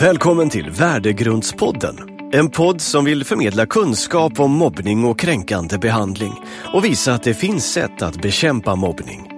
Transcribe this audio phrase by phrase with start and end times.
[0.00, 1.96] Välkommen till Värdegrundspodden.
[2.32, 6.32] En podd som vill förmedla kunskap om mobbning och kränkande behandling
[6.74, 9.30] och visa att det finns sätt att bekämpa mobbning.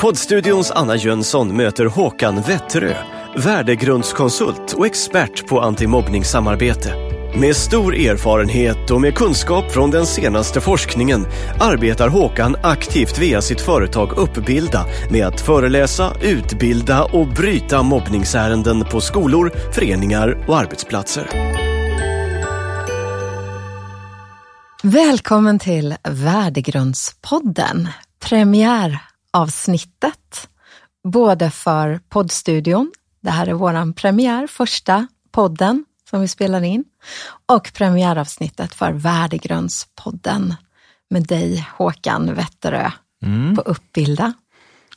[0.00, 2.94] Poddstudions Anna Jönsson möter Håkan Wetterö,
[3.36, 7.03] värdegrundskonsult och expert på antimobbningssamarbete.
[7.40, 11.26] Med stor erfarenhet och med kunskap från den senaste forskningen
[11.60, 19.00] arbetar Håkan aktivt via sitt företag Uppbilda med att föreläsa, utbilda och bryta mobbningsärenden på
[19.00, 21.30] skolor, föreningar och arbetsplatser.
[24.82, 27.88] Välkommen till Värdegrundspodden,
[28.24, 30.48] premiäravsnittet.
[31.04, 36.84] Både för poddstudion, det här är vår premiär, första podden som vi spelar in
[37.46, 40.54] och premiäravsnittet för Värdegrundspodden
[41.10, 42.90] med dig Håkan Wetterö
[43.22, 43.56] mm.
[43.56, 44.32] på Uppbilda.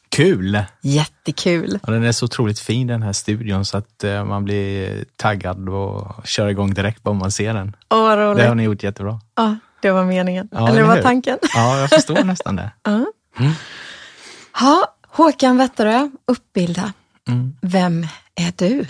[0.09, 0.63] Kul!
[0.81, 1.79] Jättekul!
[1.87, 5.69] Ja, den är så otroligt fin den här studion så att uh, man blir taggad
[5.69, 7.75] och kör igång direkt bara man ser den.
[7.89, 8.37] Åh, vad roligt.
[8.37, 9.19] Det har ni gjort jättebra.
[9.35, 10.49] Ja, det var meningen.
[10.51, 11.37] Ja, eller det var tanken.
[11.55, 12.71] Ja, jag förstår nästan det.
[12.87, 13.03] Uh.
[13.39, 13.51] Mm.
[14.59, 16.93] Ha, Håkan Wetterö, Uppbilda.
[17.27, 17.55] Mm.
[17.61, 18.85] Vem är du?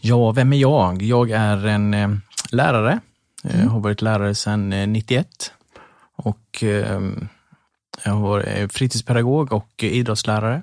[0.00, 1.02] Ja, vem är jag?
[1.02, 2.08] Jag är en eh,
[2.50, 3.00] lärare.
[3.44, 3.60] Mm.
[3.60, 5.52] Jag har varit lärare sedan eh, 91
[6.16, 7.00] och eh,
[8.04, 10.62] jag var fritidspedagog och idrottslärare.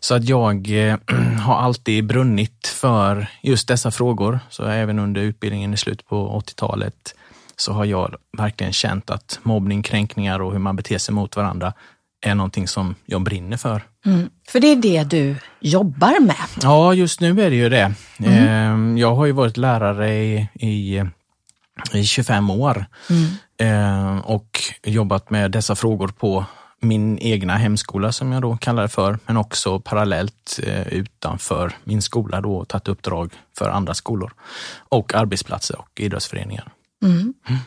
[0.00, 0.98] Så att jag eh,
[1.40, 4.40] har alltid brunnit för just dessa frågor.
[4.50, 7.14] Så även under utbildningen i slutet på 80-talet
[7.56, 11.72] så har jag verkligen känt att mobbning, kränkningar och hur man beter sig mot varandra
[12.26, 13.82] är någonting som jag brinner för.
[14.06, 14.30] Mm.
[14.48, 16.36] För det är det du jobbar med?
[16.62, 17.92] Ja, just nu är det ju det.
[18.18, 18.48] Mm.
[18.48, 21.02] Ehm, jag har ju varit lärare i, i,
[21.92, 23.26] i 25 år mm.
[23.58, 26.44] Ehm, och jobbat med dessa frågor på
[26.80, 32.02] min egna hemskola som jag då kallar det för, men också parallellt eh, utanför min
[32.02, 34.32] skola då tagit uppdrag för andra skolor
[34.88, 36.72] och arbetsplatser och idrottsföreningar.
[37.02, 37.34] Mm.
[37.48, 37.60] Mm.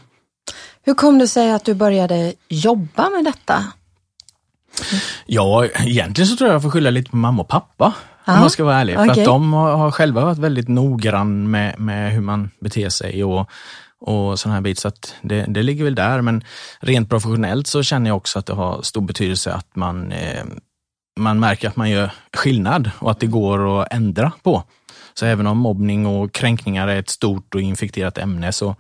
[0.82, 3.64] Hur kom det sig att du började jobba med detta?
[5.26, 7.94] Ja, egentligen så tror jag jag får skylla lite på mamma och pappa.
[8.28, 8.38] Aha.
[8.38, 9.00] Om jag ska vara ärlig.
[9.00, 9.14] Okay.
[9.14, 13.50] För att de har, själva varit väldigt noggrann med, med hur man beter sig och,
[14.00, 14.80] och sån här bit.
[14.80, 16.22] Så att det, det ligger väl där.
[16.22, 16.44] Men
[16.80, 20.44] rent professionellt så känner jag också att det har stor betydelse att man, eh,
[21.20, 24.64] man märker att man gör skillnad och att det går att ändra på.
[25.14, 28.76] Så även om mobbning och kränkningar är ett stort och infekterat ämne så,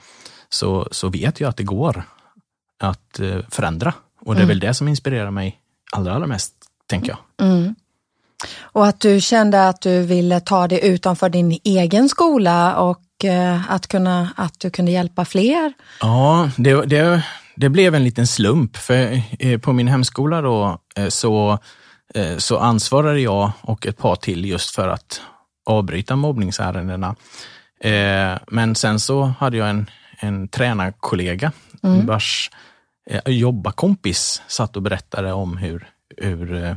[0.50, 2.04] så, så vet jag att det går
[2.80, 3.94] att eh, förändra.
[4.22, 4.48] Och det är mm.
[4.48, 5.60] väl det som inspirerar mig
[5.92, 6.54] allra, allra mest,
[6.88, 7.48] tänker jag.
[7.48, 7.76] Mm.
[8.62, 13.72] Och att du kände att du ville ta det utanför din egen skola och eh,
[13.72, 15.74] att, kunna, att du kunde hjälpa fler?
[16.02, 17.24] Ja, det, det,
[17.56, 18.78] det blev en liten slump.
[18.78, 21.60] För eh, på min hemskola då eh, så,
[22.38, 25.22] så ansvarade jag och ett par till just för att
[25.66, 27.16] avbryta mobbningsärendena.
[28.48, 31.52] Men sen så hade jag en, en tränarkollega
[31.84, 32.06] mm.
[32.06, 32.52] vars
[33.10, 36.76] eh, jobbarkompis satt och berättade om hur, hur eh,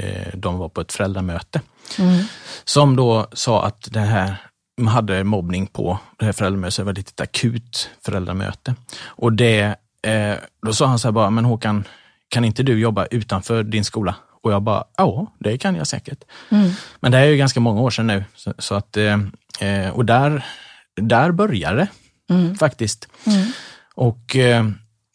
[0.00, 1.60] eh, de var på ett föräldramöte.
[1.98, 2.24] Mm.
[2.64, 4.36] Som då sa att det här
[4.80, 8.74] man hade mobbning på det här föräldramötet, det var ett akut föräldramöte.
[9.04, 9.76] Och det,
[10.62, 11.84] då sa han så här bara, men Håkan,
[12.28, 14.14] kan inte du jobba utanför din skola?
[14.42, 16.24] Och jag bara, ja, det kan jag säkert.
[16.50, 16.70] Mm.
[17.00, 18.24] Men det är ju ganska många år sedan nu.
[18.34, 18.96] Så, så att,
[19.92, 20.44] och där,
[21.00, 21.88] där började
[22.26, 22.54] det mm.
[22.54, 23.08] faktiskt.
[23.26, 23.52] Mm.
[23.94, 24.36] Och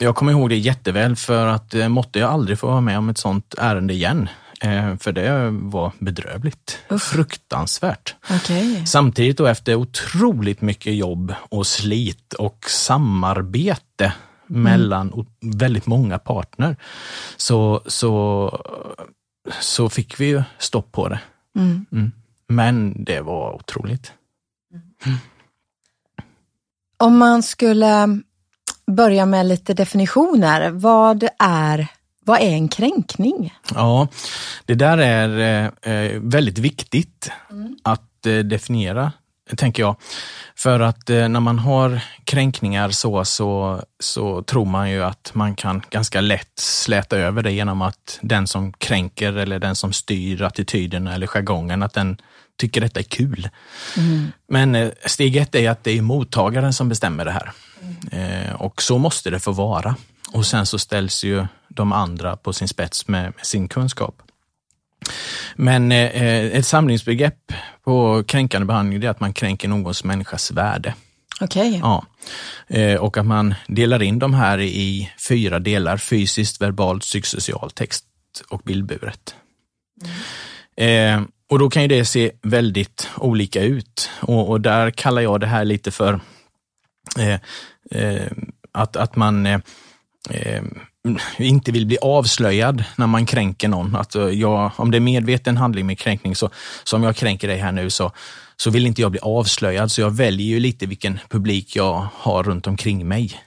[0.02, 3.10] jag kommer ihåg det jätteväl för att eh, måtte jag aldrig få vara med om
[3.10, 4.30] ett sånt ärende igen.
[4.62, 6.80] Eh, för det var bedrövligt.
[6.90, 7.04] Uff.
[7.04, 8.16] Fruktansvärt.
[8.36, 8.86] Okay.
[8.86, 14.14] Samtidigt då efter otroligt mycket jobb och slit och samarbete
[14.50, 14.64] mm.
[14.64, 16.76] mellan väldigt många partner
[17.38, 18.52] så, så,
[19.60, 21.20] så fick vi ju stopp på det.
[21.56, 21.86] Mm.
[21.92, 22.12] Mm.
[22.48, 24.14] Men det var otroligt.
[25.06, 25.18] Mm.
[26.98, 28.22] Om man skulle
[28.92, 30.70] börja med lite definitioner.
[30.70, 31.88] Vad är,
[32.26, 33.54] vad är en kränkning?
[33.76, 34.08] Ja,
[34.66, 37.76] det där är eh, väldigt viktigt mm.
[37.84, 39.12] att eh, definiera,
[39.58, 39.96] tänker jag.
[40.56, 45.56] För att eh, när man har kränkningar så, så, så tror man ju att man
[45.56, 50.42] kan ganska lätt släta över det genom att den som kränker eller den som styr
[50.42, 52.18] attityden eller jargongen, att den
[52.58, 53.50] tycker detta är kul.
[53.98, 54.32] Mm.
[54.48, 57.52] Men eh, steg ett är att det är mottagaren som bestämmer det här.
[58.12, 59.96] Eh, och så måste det få vara.
[60.34, 64.22] Och sen så ställs ju de andra på sin spets med, med sin kunskap.
[65.56, 70.94] Men eh, ett samlingsbegrepp på kränkande behandling är att man kränker någons människas värde.
[71.42, 71.70] Okej.
[71.70, 71.80] Okay.
[71.80, 72.06] Ja.
[72.68, 78.06] Eh, och att man delar in de här i fyra delar, fysiskt, verbalt, psykosocialt, text
[78.50, 79.36] och bildburet.
[80.78, 81.22] Mm.
[81.22, 85.40] Eh, och då kan ju det se väldigt olika ut och, och där kallar jag
[85.40, 86.14] det här lite för
[87.20, 87.40] eh,
[87.92, 88.32] Eh,
[88.72, 89.60] att, att man eh,
[90.30, 90.64] eh,
[91.38, 93.96] inte vill bli avslöjad när man kränker någon.
[93.96, 96.50] Att eh, jag, om det är medveten handling med kränkning, så
[96.84, 98.12] som jag kränker dig här nu, så,
[98.58, 99.92] så vill inte jag bli avslöjad.
[99.92, 103.42] Så jag väljer ju lite vilken publik jag har runt omkring mig.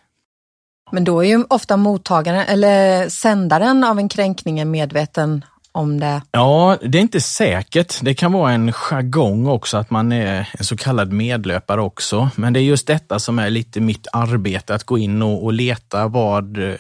[0.92, 5.44] Men då är ju ofta mottagaren eller sändaren av en kränkning medveten
[5.75, 6.23] om det?
[6.31, 7.99] Ja, det är inte säkert.
[8.03, 12.31] Det kan vara en jargong också, att man är en så kallad medlöpare också.
[12.37, 15.53] Men det är just detta som är lite mitt arbete, att gå in och, och
[15.53, 16.75] leta vad eh,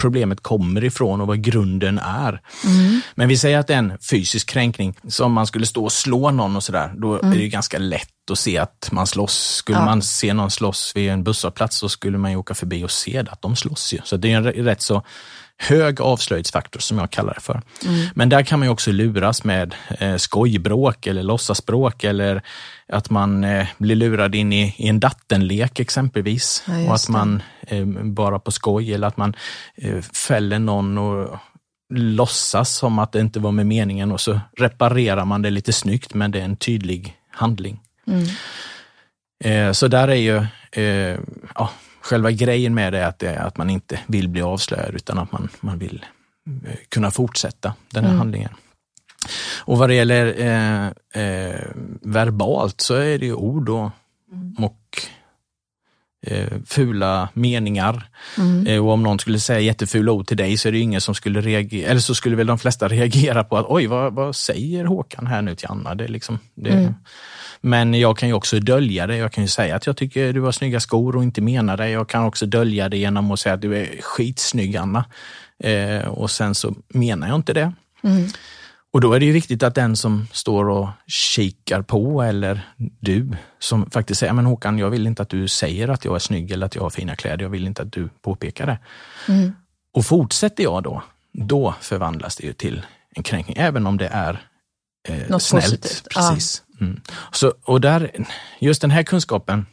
[0.00, 2.40] problemet kommer ifrån och vad grunden är.
[2.64, 3.00] Mm.
[3.14, 6.30] Men vi säger att det är en fysisk kränkning, som man skulle stå och slå
[6.30, 7.32] någon och sådär, då mm.
[7.32, 9.54] är det ganska lätt att se att man slåss.
[9.56, 9.84] Skulle ja.
[9.84, 13.18] man se någon slåss vid en busshållplats så skulle man ju åka förbi och se
[13.18, 13.98] att de slåss ju.
[14.04, 15.02] Så det är en rätt så
[15.58, 17.62] hög avslöjningsfaktor som jag kallar det för.
[17.84, 18.06] Mm.
[18.14, 22.42] Men där kan man ju också luras med eh, skojbråk eller låtsasbråk eller
[22.88, 26.64] att man eh, blir lurad in i, i en dattenlek exempelvis.
[26.66, 29.36] Ja, och att man eh, bara på skoj eller att man
[29.76, 31.38] eh, fäller någon och
[31.94, 36.14] låtsas som att det inte var med meningen och så reparerar man det lite snyggt
[36.14, 37.80] men det är en tydlig handling.
[38.06, 38.26] Mm.
[39.44, 40.36] Eh, så där är ju,
[40.82, 41.18] eh,
[41.54, 41.70] ja,
[42.06, 45.18] själva grejen med det är att, det är att man inte vill bli avslöjad utan
[45.18, 46.04] att man, man vill
[46.66, 48.18] eh, kunna fortsätta den här mm.
[48.18, 48.50] handlingen.
[49.64, 50.86] Och vad det gäller eh,
[51.22, 51.60] eh,
[52.02, 53.90] verbalt så är det ju ord och,
[54.32, 54.54] mm.
[54.58, 55.02] och
[56.26, 58.08] eh, fula meningar.
[58.38, 58.66] Mm.
[58.66, 61.14] Eh, och om någon skulle säga jättefula ord till dig så är det ingen som
[61.14, 64.84] skulle reagera, eller så skulle väl de flesta reagera på att oj, vad, vad säger
[64.84, 65.94] Håkan här nu till Anna?
[65.94, 66.94] Det är liksom, det, mm.
[67.60, 69.16] Men jag kan ju också dölja det.
[69.16, 71.90] Jag kan ju säga att jag tycker du har snygga skor och inte menar det.
[71.90, 75.04] Jag kan också dölja det genom att säga att du är skitsnygg Anna.
[75.58, 77.72] Eh, och sen så menar jag inte det.
[78.02, 78.28] Mm.
[78.92, 82.60] Och då är det ju viktigt att den som står och kikar på eller
[83.00, 83.28] du
[83.58, 86.50] som faktiskt säger, men Håkan, jag vill inte att du säger att jag är snygg
[86.50, 87.42] eller att jag har fina kläder.
[87.42, 88.78] Jag vill inte att du påpekar det.
[89.28, 89.52] Mm.
[89.92, 91.02] Och fortsätter jag då,
[91.32, 94.46] då förvandlas det ju till en kränkning, även om det är
[95.08, 95.64] eh, snällt.
[95.64, 96.08] Positivt.
[96.14, 96.62] Precis.
[96.80, 97.00] Mm.
[97.32, 98.10] Så, och där,
[98.58, 99.66] just den här kunskapen,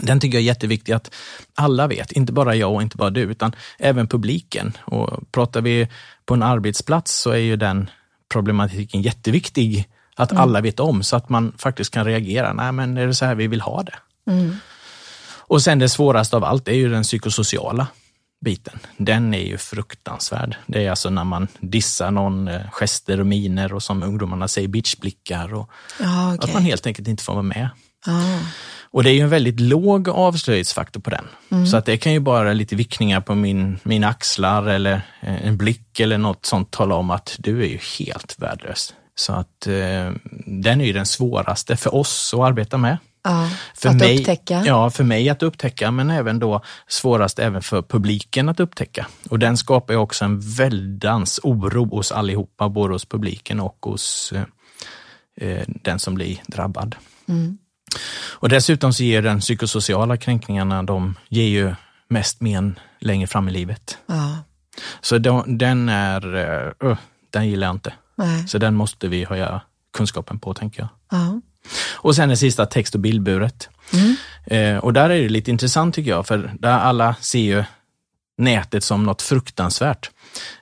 [0.00, 1.14] den tycker jag är jätteviktig att
[1.54, 4.72] alla vet, inte bara jag och inte bara du, utan även publiken.
[4.80, 5.88] Och pratar vi
[6.26, 7.90] på en arbetsplats så är ju den
[8.28, 10.42] problematiken jätteviktig att mm.
[10.42, 12.52] alla vet om så att man faktiskt kan reagera.
[12.52, 13.94] Nej, men är det så här vi vill ha det?
[14.30, 14.56] Mm.
[15.48, 17.86] Och sen det svåraste av allt är ju den psykosociala
[18.44, 18.78] biten.
[18.96, 20.56] Den är ju fruktansvärd.
[20.66, 24.68] Det är alltså när man dissar någon, eh, gester och miner och som ungdomarna säger
[24.68, 26.48] bitchblickar och ah, okay.
[26.48, 27.68] att man helt enkelt inte får vara med.
[28.06, 28.38] Ah.
[28.90, 31.24] Och det är ju en väldigt låg avslöjningsfaktor på den.
[31.50, 31.66] Mm.
[31.66, 35.56] Så att det kan ju bara lite vickningar på min, mina axlar eller eh, en
[35.56, 38.94] blick eller något sånt tala om att du är ju helt värdelös.
[39.14, 40.12] Så att eh,
[40.46, 42.98] den är ju den svåraste för oss att arbeta med.
[43.28, 44.62] Ja, för att mig, upptäcka.
[44.66, 49.06] Ja, för mig att upptäcka, men även då svårast även för publiken att upptäcka.
[49.30, 54.32] Och den skapar ju också en väldans oro hos allihopa, både hos publiken och hos
[54.32, 54.42] eh,
[55.48, 56.96] eh den som blir drabbad.
[57.28, 57.58] Mm.
[58.38, 61.74] Och dessutom så ger den psykosociala kränkningarna, de ger ju
[62.08, 63.98] mest men längre fram i livet.
[64.06, 64.38] Ja.
[65.00, 66.36] Så de, den är,
[66.84, 66.98] uh,
[67.30, 67.92] den gillar jag inte.
[68.14, 68.48] Nej.
[68.48, 69.60] Så den måste vi höja
[69.92, 70.88] kunskapen på, tänker jag.
[71.10, 71.40] Ja.
[71.94, 73.68] Och sen det sista, text och bildburet.
[73.92, 74.16] Mm.
[74.46, 77.64] Eh, och där är det lite intressant tycker jag, för där alla ser ju
[78.38, 80.10] nätet som något fruktansvärt.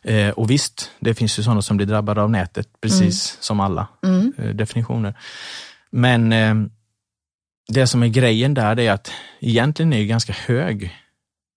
[0.03, 3.01] Eh, och visst, det finns ju sådana som blir drabbade av nätet, precis
[3.33, 3.37] mm.
[3.41, 4.33] som alla mm.
[4.39, 5.15] eh, definitioner.
[5.91, 6.55] Men eh,
[7.69, 11.01] det som är grejen där är att egentligen är det ganska hög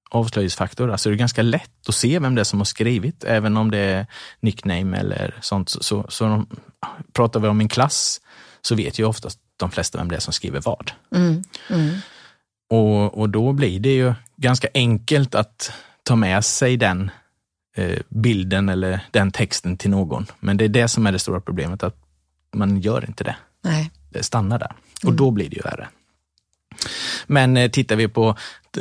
[0.09, 0.91] avslöjningsfaktor.
[0.91, 3.71] Alltså det är ganska lätt att se vem det är som har skrivit, även om
[3.71, 4.07] det är
[4.39, 5.69] nickname eller sånt.
[5.69, 6.47] Så, så, så de,
[7.13, 8.21] pratar vi om en klass
[8.61, 10.91] så vet ju oftast de flesta vem det är som skriver vad.
[11.15, 11.43] Mm.
[11.69, 11.95] Mm.
[12.69, 15.71] Och, och då blir det ju ganska enkelt att
[16.03, 17.11] ta med sig den
[17.75, 20.25] eh, bilden eller den texten till någon.
[20.39, 21.95] Men det är det som är det stora problemet, att
[22.55, 23.35] man gör inte det.
[23.61, 23.91] Nej.
[24.09, 25.15] Det stannar där och mm.
[25.15, 25.87] då blir det ju värre.
[27.27, 28.35] Men eh, tittar vi på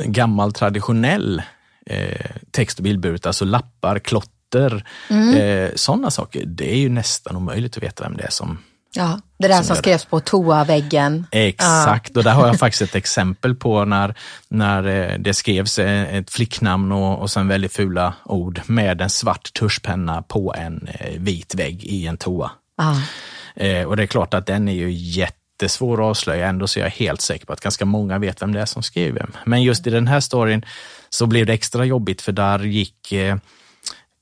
[0.05, 1.41] gammal traditionell
[1.85, 5.35] eh, text och bildburet, alltså lappar, klotter, mm.
[5.35, 8.57] eh, sådana saker, det är ju nästan omöjligt att veta vem det är som
[8.97, 11.27] Ja, det där som, som skrevs på toaväggen.
[11.31, 12.19] Exakt, ja.
[12.19, 14.15] och där har jag faktiskt ett exempel på när,
[14.47, 19.09] när eh, det skrevs eh, ett flicknamn och, och sen väldigt fula ord med en
[19.09, 22.51] svart tuschpenna på en eh, vit vägg i en toa.
[22.77, 23.85] Ja.
[23.85, 26.91] och det är klart att den är ju jättesvår att avslöja, ändå så är jag
[26.91, 29.29] helt säker på att ganska många vet vem det är som skriver.
[29.45, 30.65] Men just i den här storyn
[31.09, 33.37] så blev det extra jobbigt för där gick eh,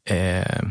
[0.10, 0.62] eh,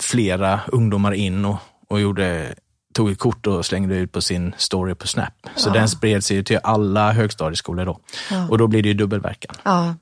[0.00, 1.56] flera ungdomar in och,
[1.92, 2.54] och gjorde
[2.94, 5.32] tog ett kort och slängde ut på sin story på Snap.
[5.56, 8.00] Så den spred sig till alla högstadieskolor då.
[8.30, 8.48] Ja.
[8.48, 9.54] Och då blir det ju dubbelverkan.
[9.62, 9.94] Ja.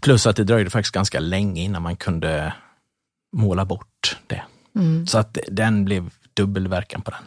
[0.00, 2.54] Plus att det dröjde faktiskt ganska länge innan man kunde
[3.36, 4.42] måla bort det.
[4.76, 5.06] Mm.
[5.06, 7.20] Så att den blev dubbelverkan på den.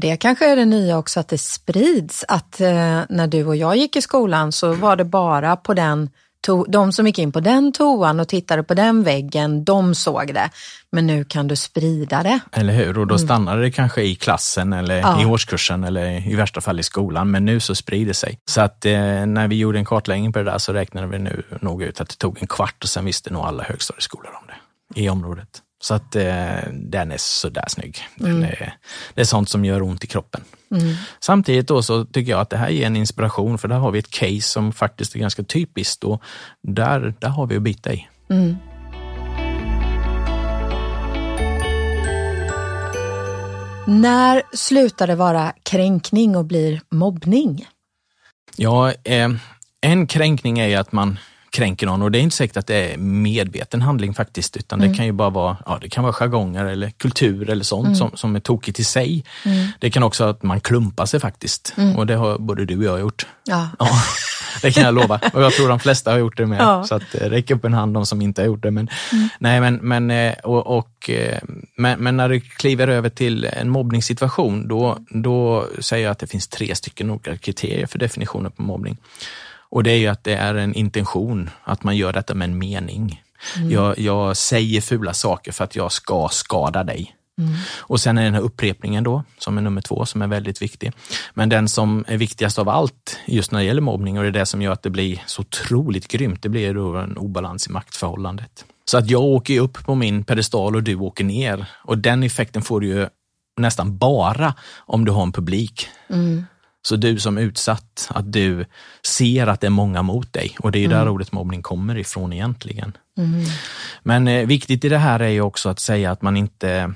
[0.00, 2.24] Det kanske är det nya också, att det sprids.
[2.28, 6.10] Att eh, när du och jag gick i skolan så var det bara på den
[6.46, 10.34] to- de som gick in på den toan och tittade på den väggen, de såg
[10.34, 10.50] det.
[10.92, 12.40] Men nu kan du sprida det.
[12.52, 12.98] Eller hur?
[12.98, 15.22] Och då stannade det kanske i klassen eller Ja.
[15.22, 17.30] i årskursen eller i värsta fall i skolan.
[17.30, 18.38] Men nu så sprider det sig.
[18.50, 18.92] Så att eh,
[19.26, 22.08] när vi gjorde en kartläggning på det där så räknade vi nu nog ut att
[22.08, 25.48] det tog en kvart och sen visste nog alla högstadieskolor om det i området.
[25.82, 26.24] Så att eh,
[26.72, 27.98] den är sådär snygg.
[28.16, 28.74] Den är,
[29.14, 30.40] det är sånt som gör ont i kroppen.
[31.20, 33.98] Samtidigt då så tycker jag att det här ger en inspiration för där har vi
[33.98, 36.22] ett case som faktiskt är ganska typiskt och
[36.62, 38.08] där, där har vi att bita i.
[43.86, 47.66] När slutar det vara kränkning och blir mobbning?
[48.56, 49.30] Ja, eh,
[49.80, 51.18] en kränkning är att man
[51.50, 54.94] kränker någon och det är inte säkert att det är medveten handling faktiskt, utan det
[54.94, 58.36] kan ju bara vara, ja, det kan vara jargonger eller kultur eller sånt som, som
[58.36, 59.24] är tokigt i sig.
[59.78, 62.84] Det kan också vara att man klumpar sig faktiskt och det har både du och
[62.84, 63.26] jag gjort.
[63.44, 63.68] Ja.
[63.78, 63.88] Ja,
[64.62, 65.20] det kan jag lova.
[65.32, 66.60] Och jag tror de flesta har gjort det med.
[66.60, 66.84] Ja.
[66.84, 68.70] Så att, eh, räck upp en hand de som inte har gjort det.
[68.70, 68.88] Men,
[69.38, 71.38] nej, men, men, eh, och, och, eh,
[71.76, 76.26] men, men när det kliver över till en mobbningssituation, då, då säger jag att det
[76.26, 78.96] finns tre stycken olika kriterier för definitionen på mobbning.
[79.70, 82.58] Och det är ju att det är en intention, att man gör detta med en
[82.58, 83.22] mening.
[83.70, 87.14] Jag, jag säger fula saker för att jag ska skada dig.
[87.78, 90.92] Och sen är den här upprepningen då, som är nummer två, som är väldigt viktig.
[91.34, 94.32] Men den som är viktigast av allt just när det gäller mobbning och det är
[94.32, 97.70] det som gör att det blir så otroligt grymt, det blir då en obalans i
[97.70, 98.64] maktförhållandet.
[98.84, 101.66] Så att jag åker upp på min pedestal och du åker ner.
[101.84, 103.06] Och den effekten får du ju
[103.56, 105.88] nästan bara om du har en publik.
[106.82, 108.64] Så du som utsatt, att du
[109.06, 110.56] ser att det är många mot dig.
[110.60, 112.96] Och det är ju där ordet mobbning kommer ifrån egentligen.
[114.02, 116.94] Men eh, viktigt i det här är ju också att säga att man inte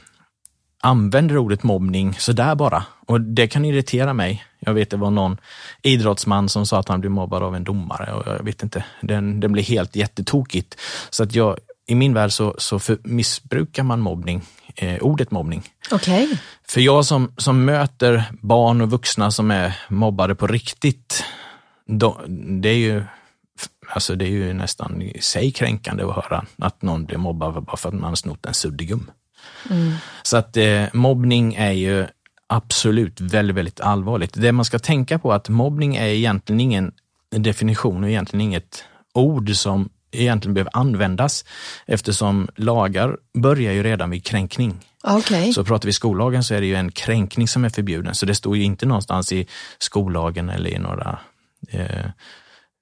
[0.83, 2.85] använder ordet mobbning sådär bara.
[3.07, 4.45] Och det kan irritera mig.
[4.59, 5.37] Jag vet det var någon
[5.83, 9.41] idrottsman som sa att han blev mobbad av en domare och jag vet inte, den,
[9.41, 10.81] den blev helt jättetokigt.
[11.11, 11.59] Så att jag,
[11.92, 14.42] i min värld så, så för, missbrukar man mobbning,
[14.76, 15.62] eh, ordet mobbning.
[15.90, 16.38] Okej.
[16.68, 21.25] För jag som, som möter barn och vuxna som är mobbade på riktigt,
[21.87, 22.20] då,
[22.61, 23.04] det är ju
[23.88, 27.76] Alltså det är ju nästan i sig kränkande att höra att någon blir mobbad bara
[27.76, 29.11] för att man har snott en suddgum.
[30.22, 32.06] Så att eh, mobbning är ju
[32.46, 34.32] absolut väldigt, väldigt allvarligt.
[34.34, 36.92] Det man ska tänka på är att mobbning är egentligen ingen
[37.30, 38.84] definition och egentligen inget
[39.14, 41.45] ord som egentligen behöver användas
[41.87, 44.81] eftersom lagar börjar ju redan vid kränkning.
[45.02, 45.52] Okej.
[45.52, 48.14] Så pratar vi skollagen så är det ju en kränkning som är förbjuden.
[48.14, 49.47] Så det står ju inte någonstans i
[49.78, 51.19] skollagen eller i några
[51.69, 52.07] eh,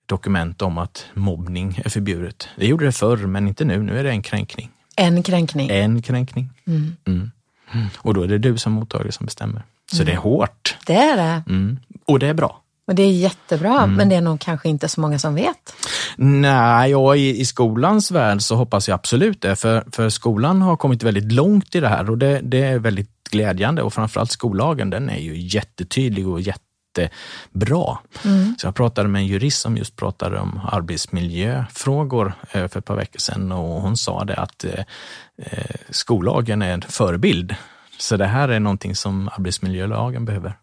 [0.06, 2.48] dokument om att mobbning är förbjudet.
[2.56, 3.82] Det gjorde det förr, men inte nu.
[3.82, 4.70] Nu är det en kränkning.
[4.96, 5.70] En kränkning.
[5.70, 6.50] En kränkning.
[6.66, 6.96] Mm.
[7.06, 7.30] Mm.
[7.98, 9.62] Och då är det du som mottagare som bestämmer.
[9.92, 10.76] Så det är hårt.
[10.86, 11.42] Det är det.
[11.48, 11.78] Mm.
[12.04, 12.62] Och det är bra.
[12.86, 15.74] Och det är jättebra, men det är nog kanske inte så många som vet.
[16.16, 19.56] Nej, ja, i, i skolans värld så hoppas jag absolut det.
[19.56, 23.10] För, för skolan har kommit väldigt långt i det här och det, det är väldigt
[23.30, 23.82] glädjande.
[23.82, 27.98] Och framförallt skollagen, den är ju jättetydlig och jättebra.
[28.58, 32.96] Så jag pratade med en jurist som just pratade om arbetsmiljöfrågor eh, för ett par
[32.96, 34.84] veckor sedan och hon sa det att eh,
[35.38, 37.54] eh, skollagen är en förebild.
[37.98, 40.56] Så det här är någonting som arbetsmiljölagen behöver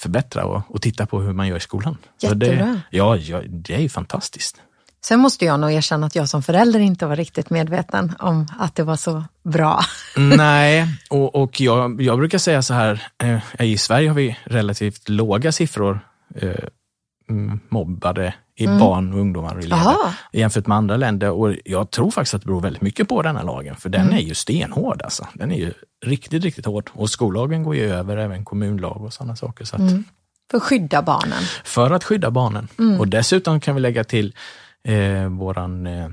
[0.00, 1.96] förbättra och, och titta på hur man gör i skolan.
[2.16, 2.80] Så Det, Jättebra.
[2.90, 4.56] ja, ja, det är ju fantastiskt.
[5.04, 8.74] Sen måste jag nog erkänna att jag som förälder inte var riktigt medveten om att
[8.74, 9.80] det var så bra.
[10.16, 15.08] Nej, och, och jag, jag brukar säga så här, eh, i Sverige har vi relativt
[15.08, 16.00] låga siffror
[16.36, 16.54] eh,
[17.30, 20.14] mm, mobbade i barn och ungdomar och elever Aha.
[20.32, 21.30] jämfört med andra länder.
[21.30, 24.12] Och jag tror faktiskt att det beror väldigt mycket på den här lagen, för den
[24.12, 25.02] är ju stenhård.
[25.02, 25.26] Alltså.
[25.34, 25.72] Den är ju
[26.06, 26.90] riktigt, riktigt hård.
[26.92, 29.64] Och skollagen går ju över även kommunlag och sådana saker.
[29.64, 29.82] Så att,
[30.50, 31.42] För att skydda barnen.
[31.64, 32.68] För att skydda barnen.
[32.98, 34.34] Och dessutom kan vi lägga till
[34.84, 36.08] eh, våran eh,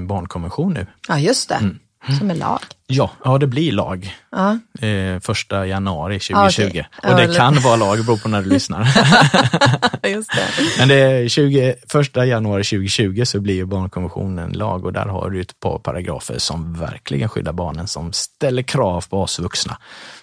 [0.00, 0.86] barnkonvention nu.
[1.08, 1.70] Ja, just det.
[2.18, 2.58] Som är lag.
[2.86, 4.14] Ja, ja, det blir lag.
[4.30, 4.58] Ja.
[4.86, 6.68] eh, första januari Ja, 2020.
[6.68, 6.88] okej.
[7.02, 8.84] Och Ja, det kan vara lag, beror på när du lyssnar.
[10.08, 10.48] just det.
[10.78, 15.30] Men det är 20, första januari 2020 så blir ju barnkonventionen lag och där har
[15.30, 19.78] du ett par paragrafer som verkligen skyddar barnen, som ställer krav på oss vuxna.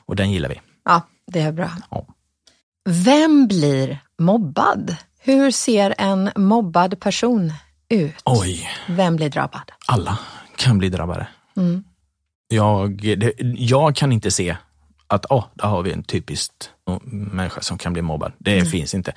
[0.06, 0.62] Och den gillar vi.
[0.86, 1.70] Ja, det är bra.
[1.92, 2.06] Ja.
[2.90, 4.96] Vem blir mobbad?
[5.20, 7.54] Hur ser en mobbad person
[7.90, 8.16] ut?
[8.26, 9.72] Oj, Vem blir drabbad?
[9.88, 10.18] alla
[10.56, 11.28] kan bli drabbade.
[11.58, 11.84] Mm.
[12.48, 14.58] Jag, det, jag kan inte se
[15.08, 16.52] att oh, där har vi en typisk
[17.12, 18.34] människa som kan bli mobbad.
[18.38, 18.66] Det mm.
[18.66, 19.14] finns inte.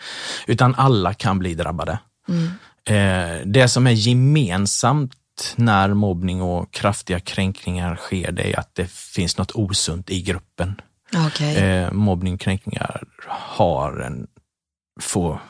[0.47, 1.99] Utan alla kan bli drabbade.
[2.29, 2.49] Mm.
[2.85, 5.13] Eh, det som är gemensamt
[5.57, 10.81] när mobbning och kraftiga kränkningar sker, det är att det finns något osunt i gruppen.
[11.27, 11.55] Okay.
[11.57, 14.27] Eh, mobbning, kränkningar har en,
[15.01, 15.41] får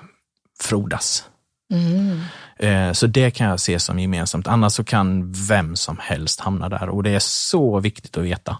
[0.61, 1.25] frodas.
[1.73, 2.21] Mm.
[2.59, 4.47] Eh, så det kan jag se som gemensamt.
[4.47, 8.59] Annars så kan vem som helst hamna där och det är så viktigt att veta.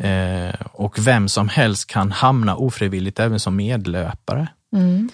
[0.00, 0.54] Mm.
[0.72, 4.48] Och vem som helst kan hamna ofrivilligt även som medlöpare.
[4.72, 5.08] Mm.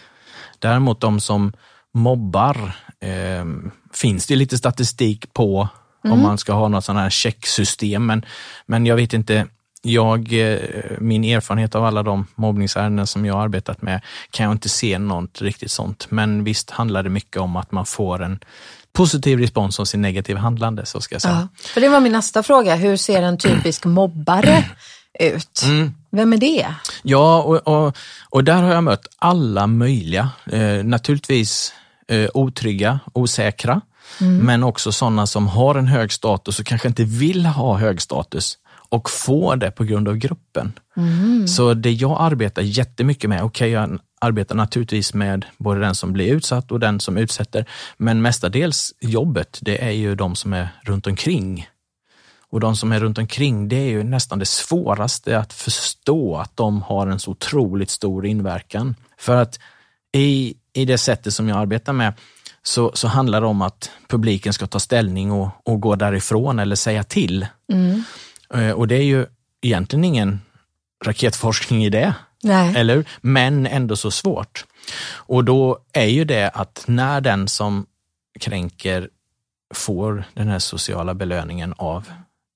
[0.58, 1.52] Däremot de som
[1.94, 3.44] mobbar eh,
[3.92, 5.68] finns det lite statistik på
[6.04, 6.16] mm.
[6.16, 8.06] om man ska ha något sånt här checksystem.
[8.06, 8.24] Men,
[8.66, 9.46] men jag vet inte,
[9.84, 10.58] jag, eh,
[10.98, 14.00] min erfarenhet av alla de mobbningsärenden som jag har arbetat med
[14.30, 16.06] kan jag inte se något riktigt sånt.
[16.10, 18.38] Men visst handlar det mycket om att man får en
[18.92, 20.86] positiv respons om sin negativa handlande.
[20.86, 21.48] Så ska jag säga.
[21.52, 22.74] Ja, för det var min nästa fråga.
[22.74, 24.64] Hur ser en typisk mobbare
[25.20, 25.62] ut?
[25.64, 25.94] Mm.
[26.10, 26.66] Vem är det?
[27.02, 27.96] Ja, och, och,
[28.30, 30.30] och, där har jag mött alla möjliga.
[30.52, 31.72] Eh, naturligtvis
[32.08, 33.80] eh, otrygga, osäkra,
[34.20, 34.38] mm.
[34.38, 38.58] men också sådana som har en hög status och kanske inte vill ha hög status
[38.88, 40.72] och får det på grund av gruppen.
[40.96, 41.48] Mm.
[41.48, 46.12] Så det jag arbetar jättemycket med, okej okay, jag arbetar naturligtvis med både den som
[46.12, 50.68] blir utsatt och den som utsätter, men mestadels jobbet, det är ju de som är
[50.82, 51.68] runt omkring.
[52.50, 56.56] Och de som är runt omkring, det är ju nästan det svåraste att förstå att
[56.56, 58.96] de har en så otroligt stor inverkan.
[59.18, 59.58] För att
[60.12, 62.12] i, i det sättet som jag arbetar med
[62.62, 66.76] så, så handlar det om att publiken ska ta ställning och, och gå därifrån eller
[66.76, 67.46] säga till.
[67.72, 68.02] Mm.
[68.54, 69.26] Eh, och det är ju
[69.62, 70.40] egentligen ingen
[71.04, 72.14] raketforskning i det.
[72.42, 72.76] Nej.
[72.76, 74.64] Eller Men ändå så svårt.
[75.12, 77.86] Och då är ju det att när den som
[78.40, 79.08] kränker
[79.74, 82.08] får den här sociala belöningen av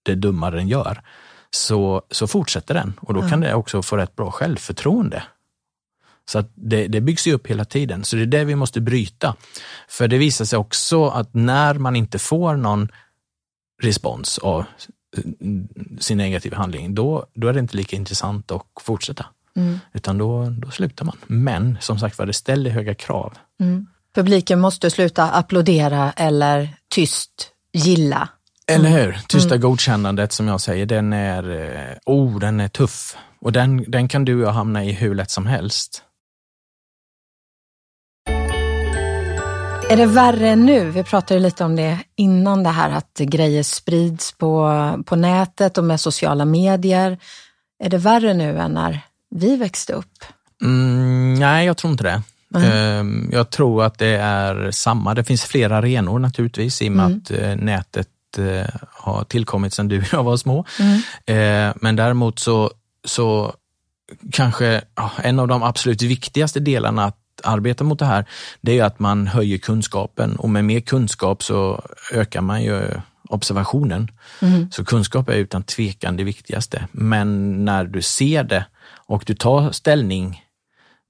[0.02, 1.02] det dumma den gör,
[1.50, 5.23] så, så fortsätter den och då kan det också få rätt bra självförtroende.
[6.31, 8.81] Så att det, det byggs ju upp hela tiden, så det är det vi måste
[8.81, 9.37] bryta.
[9.88, 12.88] För det visar sig också att när man inte får någon
[13.83, 14.64] respons av
[16.01, 19.27] sin negativa handling, då, då är det inte lika intressant att fortsätta.
[19.57, 19.79] Mm.
[19.92, 21.16] Utan då, då slutar man.
[21.27, 23.35] Men som sagt var, det ställer höga krav.
[23.61, 23.87] Mm.
[24.14, 28.29] Publiken måste sluta applådera eller tyst gilla.
[28.66, 29.18] Eller hur?
[29.29, 29.61] Tysta mm.
[29.61, 33.16] godkännandet som jag säger, den är, eh, oh, den är tuff.
[33.40, 36.03] Och den, den kan du och jag hamna i hur lätt som helst.
[39.90, 40.90] Är det värre nu?
[40.90, 44.72] Vi pratade lite om det innan det här att grejer sprids på,
[45.07, 47.18] på nätet och med sociala medier.
[47.85, 50.24] Är det värre nu än när vi växte upp?
[50.62, 52.22] Mm, nej, jag tror inte det.
[52.55, 53.31] Mm.
[53.33, 55.14] Jag tror att det är samma.
[55.14, 57.18] Det finns flera arenor naturligtvis i och med mm.
[57.18, 60.64] att eh, nätet eh, har tillkommit sedan du och jag var små.
[60.79, 61.01] Mm.
[61.27, 62.70] Eh, men däremot så,
[63.05, 63.55] så
[64.33, 64.83] kanske
[65.16, 68.24] en av de absolut viktigaste delarna att arbeta mot det här,
[68.61, 72.90] det är att man höjer kunskapen och med mer kunskap så ökar man ju
[73.29, 74.11] observationen.
[74.40, 74.70] Mm.
[74.70, 76.88] Så kunskap är utan tvekan det viktigaste.
[76.92, 78.66] Men när du ser det
[79.07, 80.44] och du tar ställning,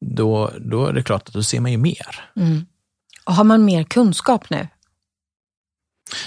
[0.01, 2.31] då, då är det klart att då ser man ju mer.
[2.37, 2.67] Mm.
[3.25, 4.69] Och har man mer kunskap nu?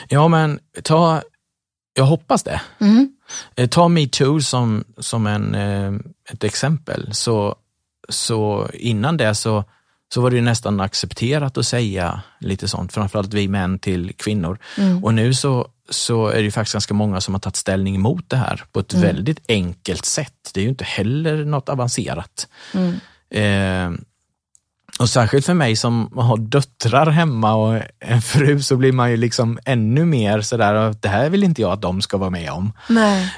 [0.07, 1.21] Ja, men ta,
[1.93, 2.61] jag hoppas det.
[2.79, 3.15] Mm.
[3.55, 5.93] Eh, ta metoo som, som en, eh,
[6.31, 7.13] ett exempel.
[7.13, 7.55] Så,
[8.09, 9.63] så innan det så
[10.13, 14.57] så var det nästan accepterat att säga lite sånt, framförallt vi män till kvinnor.
[14.77, 15.03] Mm.
[15.03, 18.35] Och nu så, så är det faktiskt ganska många som har tagit ställning emot det
[18.35, 19.05] här på ett mm.
[19.05, 20.51] väldigt enkelt sätt.
[20.53, 22.47] Det är ju inte heller något avancerat.
[22.73, 22.99] Mm.
[23.29, 23.99] Eh,
[24.99, 29.17] och särskilt för mig som har döttrar hemma och en fru så blir man ju
[29.17, 32.73] liksom ännu mer sådär, det här vill inte jag att de ska vara med om.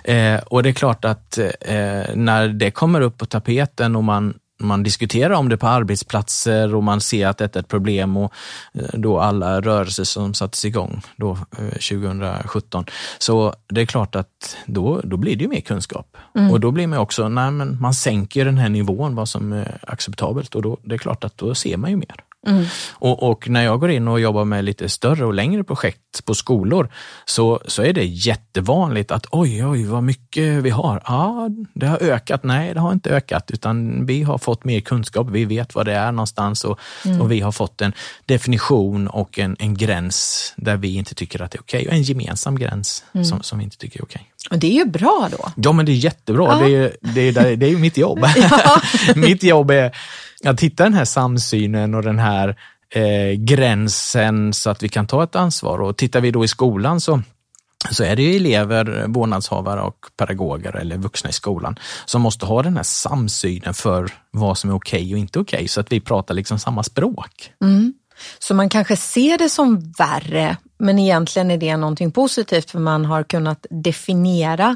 [0.04, 4.34] Eh, och det är klart att eh, när det kommer upp på tapeten och man
[4.64, 8.34] man diskuterar om det på arbetsplatser och man ser att detta är ett problem och
[8.74, 12.84] eh, då alla rörelser som sattes igång då 2017.
[12.88, 16.18] Eh, Så det är klart att då, då blir det ju mer kunskap.
[16.36, 16.52] Mm.
[16.52, 19.78] Och då blir man också, nej men man sänker den här nivån vad som är
[19.82, 22.16] acceptabelt och då det är klart att då ser man ju mer.
[22.48, 22.66] Mm.
[22.92, 26.36] Och, och, när jag går in och jobbar med lite större och längre projekt på
[26.36, 26.90] skolor
[27.26, 31.02] så, så är det jättevanligt att oj, oj, vad mycket vi har.
[31.06, 32.44] Ja, det har ökat.
[32.44, 35.28] Nej, det har inte ökat, utan vi har fått mer kunskap.
[35.30, 37.22] Vi vet vad det är någonstans och, mm.
[37.22, 37.94] och vi har fått en
[38.26, 41.86] definition och en, en gräns där vi inte tycker att det är okej.
[41.86, 41.98] Okay.
[41.98, 43.26] En gemensam gräns mm.
[43.26, 44.33] som, som vi inte tycker är okej.
[44.33, 45.52] Och det är ju bra då.
[45.56, 46.48] Ja, men det är jättebra.
[46.62, 46.68] Ja.
[46.68, 48.20] Det, är, det, är, det är mitt jobb.
[48.36, 48.82] Ja.
[49.16, 49.96] mitt jobb är
[50.44, 52.56] att hitta den här samsynen och den här
[52.90, 55.82] eh, gränsen så att vi kan ta ett ansvar.
[55.82, 57.22] Och tittar vi då i skolan så
[57.92, 62.64] så är det ju elever, vårdnadshavare och pedagoger eller vuxna i skolan som måste ha
[62.64, 66.34] den här samsynen för vad som är okej och inte okej så att vi pratar
[66.34, 67.52] liksom samma språk.
[67.62, 67.94] Mm.
[68.40, 73.06] Så man kanske ser det som värre, men egentligen är det någonting positivt för man
[73.06, 74.76] har kunnat definiera,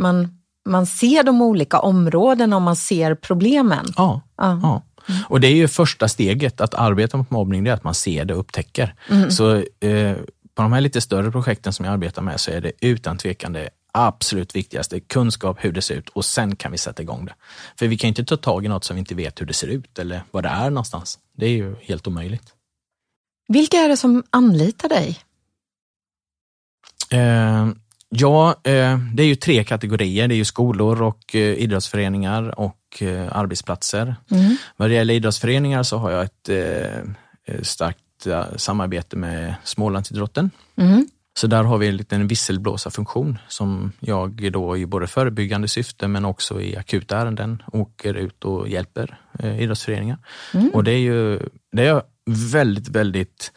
[0.00, 3.86] man, man ser de olika områdena och man ser problemen.
[3.96, 4.60] Ja, ja.
[4.62, 4.82] ja.
[5.28, 8.24] Och det är ju första steget att arbeta mot mobbning, det är att man ser
[8.24, 8.94] det och upptäcker.
[9.10, 9.30] Mm.
[9.30, 10.16] Så eh,
[10.54, 13.52] på de här lite större projekten som jag arbetar med så är det utan tvekan
[13.52, 17.34] det absolut viktigaste, kunskap hur det ser ut och sen kan vi sätta igång det.
[17.78, 19.66] För vi kan inte ta tag i något som vi inte vet hur det ser
[19.66, 21.18] ut eller vad det är någonstans.
[21.36, 22.54] Det är ju helt omöjligt.
[23.48, 25.18] Vilka är det som anlitar dig?
[27.10, 27.68] Eh,
[28.08, 30.28] ja, eh, det är ju tre kategorier.
[30.28, 34.16] Det är ju skolor och eh, idrottsföreningar och eh, arbetsplatser.
[34.30, 34.56] Mm.
[34.76, 40.50] Vad det gäller idrottsföreningar så har jag ett eh, starkt eh, samarbete med Smålandsidrotten.
[40.76, 41.06] Mm.
[41.34, 46.24] Så där har vi en liten visselblåsarfunktion som jag då i både förebyggande syfte men
[46.24, 50.18] också i akuta ärenden åker ut och hjälper eh, idrottsföreningar.
[50.54, 50.68] Mm.
[50.68, 51.38] Och det är ju
[51.72, 53.52] det är jag väldigt, väldigt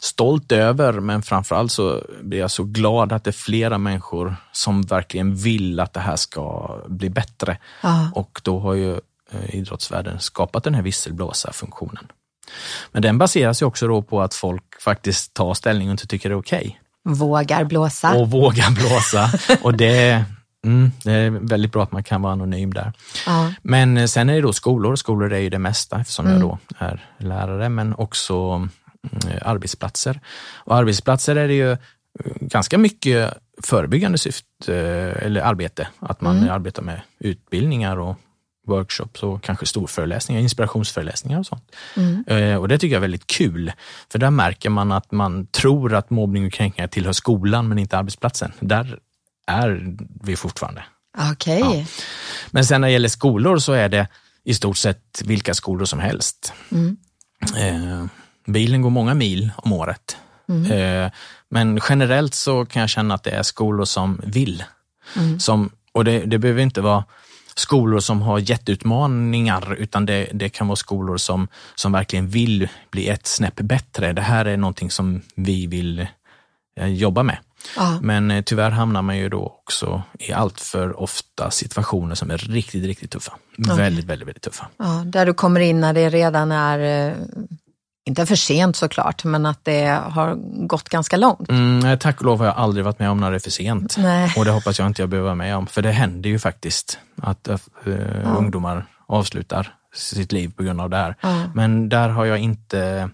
[0.00, 4.82] stolt över men framförallt så blir jag så glad att det är flera människor som
[4.82, 7.58] verkligen vill att det här ska bli bättre.
[7.82, 8.10] Ja.
[8.14, 8.92] Och då har ju
[9.30, 12.06] eh, idrottsvärlden skapat den här visselblåsarfunktionen.
[12.92, 16.28] Men den baseras ju också då på att folk faktiskt tar ställning och inte tycker
[16.28, 16.80] det är okej.
[17.02, 18.14] Vågar blåsa.
[18.14, 19.30] Och vågar blåsa.
[19.62, 20.24] och det,
[20.66, 22.92] mm, det är väldigt bra att man kan vara anonym där.
[23.26, 23.52] Ja.
[23.62, 24.96] Men eh, sen är det då skolor.
[24.96, 26.38] Skolor är ju det mesta eftersom Mm.
[26.40, 28.68] jag då är lärare, men också mm,
[29.42, 30.20] arbetsplatser.
[30.54, 31.78] Och arbetsplatser är det ju eh,
[32.40, 34.74] ganska mycket förebyggande syfte
[35.22, 35.88] eller arbete.
[36.00, 36.50] Att man Mm.
[36.50, 38.16] arbetar med utbildningar och
[38.66, 41.74] workshops och kanske storföreläsningar, inspirationsföreläsningar och sånt.
[41.96, 42.24] Mm.
[42.26, 43.72] Eh, Och det tycker jag är väldigt kul.
[44.12, 47.98] För där märker man att man tror att mobbning och kränkningar tillhör skolan men inte
[47.98, 48.52] arbetsplatsen.
[48.60, 48.98] Där
[49.46, 50.84] är vi fortfarande.
[51.32, 51.60] Okej.
[51.60, 51.84] Ja.
[52.50, 54.08] Men sen när det gäller skolor så är det
[54.44, 56.52] i stort sett vilka skolor som helst.
[56.72, 56.96] Mm.
[57.56, 58.06] Eh,
[58.46, 60.16] bilen går många mil om året.
[60.48, 60.72] Mm.
[60.72, 61.10] Eh,
[61.48, 64.64] men generellt så kan jag känna att det är skolor som vill.
[65.16, 65.40] Mm.
[65.40, 67.04] Som, och det, det behöver inte vara
[67.54, 73.08] skolor som har jätteutmaningar utan det, det kan vara skolor som, som verkligen vill bli
[73.08, 74.12] ett snäpp bättre.
[74.12, 76.06] Det här är någonting som vi vill
[76.80, 77.38] eh, jobba med.
[77.76, 77.98] Ja.
[78.02, 82.38] Men eh, tyvärr hamnar man ju då också i allt för ofta situationer som är
[82.38, 83.32] riktigt, riktigt tuffa.
[83.58, 84.66] Väldigt, väldigt, väldigt tuffa.
[84.76, 87.16] Ja, där du kommer in när det redan är, eh,
[88.08, 90.34] inte för sent såklart, men att det har
[90.66, 91.48] gått ganska långt.
[91.48, 93.50] Mm, nej, tack och lov har jag aldrig varit med om när det är för
[93.50, 93.96] sent.
[93.98, 94.32] Nej.
[94.36, 96.98] Och det hoppas jag inte jag behöver vara med om, för det händer ju faktiskt
[97.22, 97.58] att eh,
[98.38, 101.16] ungdomar avslutar sitt liv på grund av det här.
[101.20, 101.42] Ja.
[101.54, 103.10] Men där har jag inte,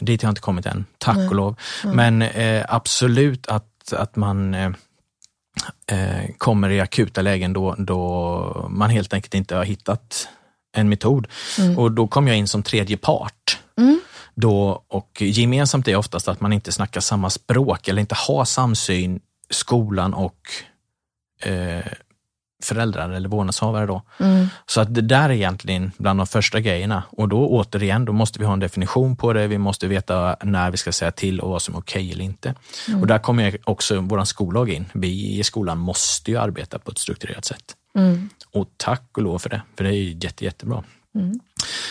[0.00, 1.56] dit har jag inte kommit än, tack och lov.
[1.84, 4.70] Men eh, absolut att, att man eh,
[5.86, 10.28] eh, kommer i akuta lägen då, då man helt enkelt inte har hittat
[10.72, 11.26] en metod.
[11.76, 13.58] Och då kom jag in som tredje part.
[13.78, 14.00] Mm.
[14.34, 19.20] Då, och gemensamt är oftast att man inte snackar samma språk eller inte har samsyn,
[19.50, 20.38] skolan och
[21.42, 21.86] eh,
[22.62, 23.86] föräldrar eller vårdnadshavare.
[23.86, 24.02] Då.
[24.20, 24.46] Mm.
[24.66, 27.02] Så att det där är egentligen bland de första grejerna.
[27.10, 29.46] Och då återigen, då måste vi ha en definition på det.
[29.46, 32.54] Vi måste veta när vi ska säga till och vad som är okej eller inte.
[33.00, 34.84] Och där kommer också vår skollag in.
[34.92, 37.74] Vi i skolan måste ju arbeta på ett strukturerat sätt.
[37.94, 38.28] Mm.
[38.52, 40.84] Och tack och lov för det, för det är ju jätte, jättebra.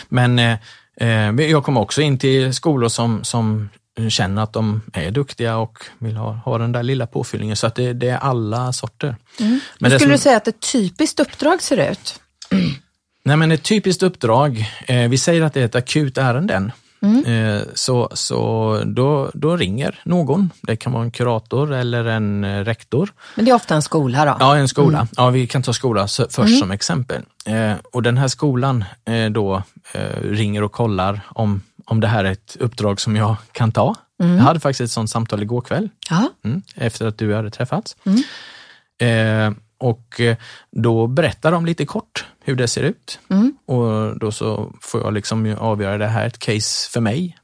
[0.09, 0.57] Men eh,
[0.95, 3.69] eh, jag kommer också in till skolor som, som
[4.09, 7.55] känner att de är duktiga och vill ha, ha den där lilla påfyllningen.
[7.55, 9.15] Så att det, det är alla sorter.
[9.39, 12.19] Men Hur skulle som- du säga att ett typiskt uppdrag ser ut?
[13.23, 16.71] Nej, men ett typiskt uppdrag, eh, vi säger att det är ett akut ärende.
[17.15, 20.51] Eh, så så då, då ringer någon.
[20.61, 23.13] Det kan vara en kurator eller en eh, rektor.
[23.35, 24.35] Men det är ofta en skola då?
[24.39, 25.07] Ja, en skola.
[25.17, 27.21] Ja, vi kan ta skola först som exempel.
[27.45, 28.85] Eh, och den här skolan
[29.31, 29.63] då
[30.21, 33.95] ringer och kollar om, om det här är ett uppdrag som jag kan ta.
[34.17, 35.89] Jag hade faktiskt ett sånt samtal igår kväll.
[36.43, 37.95] Mm, efter att du hade träffats.
[38.99, 40.21] Eh, och
[40.71, 43.19] då berättar de lite kort hur det ser ut.
[43.65, 47.37] Och då så får jag liksom avgöra, det här är ett case för mig.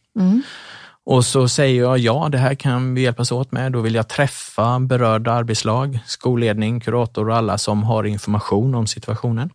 [1.05, 3.71] Och så säger jag ja, det här kan vi hjälpas åt med.
[3.71, 9.49] Då vill jag träffa berörda arbetslag, skolledning, kurator och alla som har information om situationen.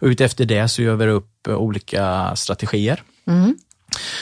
[0.00, 3.02] Och utefter det så gör vi upp olika strategier.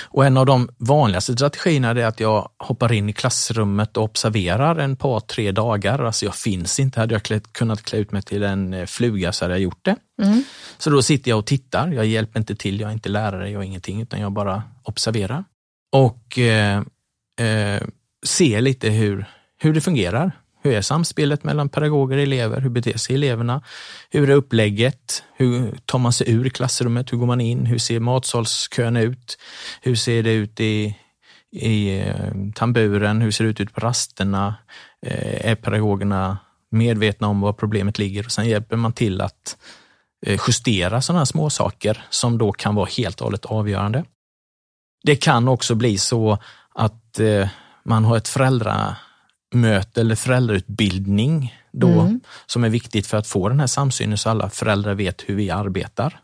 [0.05, 4.77] Och en av de vanligaste strategierna är att jag hoppar in i klassrummet och observerar
[4.77, 5.99] en par, tre dagar.
[5.99, 7.01] Alltså jag finns inte.
[7.01, 9.97] Hade jag kunnat klä ut mig till en eh, fluga så hade jag gjort det.
[10.79, 11.89] Så då sitter jag och tittar.
[11.89, 15.45] Jag hjälper inte till, jag är inte lärare, jag är ingenting, utan jag bara observerar.
[15.93, 16.83] Och eh,
[17.41, 17.83] eh,
[18.27, 19.25] ser lite hur,
[19.59, 20.33] hur det fungerar.
[20.69, 22.61] Hur är samspelet mellan pedagoger och elever?
[22.61, 23.63] Hur beter sig eleverna?
[24.11, 25.23] Hur är upplägget?
[25.37, 27.13] Hur tar man sig ur klassrummet?
[27.13, 27.67] Hur går man in?
[27.67, 29.39] Hur ser matsalskön ut?
[29.83, 30.97] Hur ser det ut i,
[31.53, 33.21] i eh, tamburen?
[33.21, 34.55] Hur ser det ut ute på rasterna?
[35.07, 36.39] Eh, är pedagogerna
[36.71, 38.25] medvetna om var problemet ligger?
[38.25, 39.57] Och sen hjälper man till att
[40.27, 44.05] eh, justera sådana små saker som då kan vara helt och hållet avgörande.
[45.05, 46.39] Det kan också bli så
[46.75, 47.21] att
[47.85, 48.29] man har ett
[49.53, 52.21] föräldramöte eller föräldrautbildning då mm.
[52.47, 55.51] som är viktigt för att få den här samsynen så alla föräldrar vet hur vi
[55.51, 56.21] arbetar.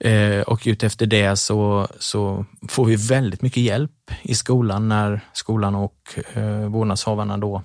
[0.00, 5.74] Eh, och utefter det så, så får vi väldigt mycket hjälp i skolan när skolan
[5.74, 7.62] och eh, vårdnadshavarna då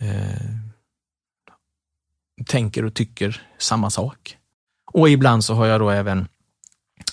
[0.00, 0.48] eh,
[2.46, 4.36] tänker och tycker samma sak.
[4.92, 6.28] Och ibland så har jag då även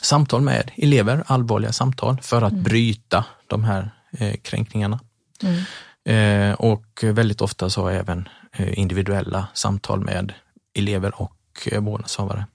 [0.02, 2.64] samtal med elever, allvarliga samtal för att mm.
[2.64, 5.00] bryta de här eh, kränkningarna.
[5.44, 5.64] Mm.
[6.06, 10.34] Eh, och väldigt ofta så har jag även eh, individuella samtal med
[10.74, 11.38] elever och
[11.72, 12.46] eh, vårdnadshavare.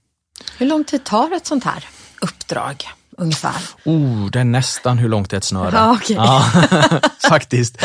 [0.59, 1.85] Hur lång tid tar ett sånt här
[2.21, 2.87] uppdrag?
[3.21, 3.55] ungefär?
[3.85, 5.77] Oh, det är nästan hur långt ett snöre.
[5.77, 6.17] Ja, okay.
[6.17, 6.45] ja,
[7.29, 7.85] faktiskt.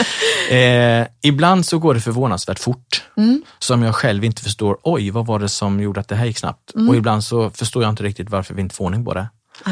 [0.50, 3.44] Eh, ibland så går det förvånansvärt fort, mm.
[3.60, 4.78] som jag själv inte förstår.
[4.84, 6.76] Oj, vad var det som gjorde att det här gick snabbt?
[6.76, 6.90] Mm.
[6.90, 9.28] Och ibland så förstår jag inte riktigt varför vi inte får ordning på det.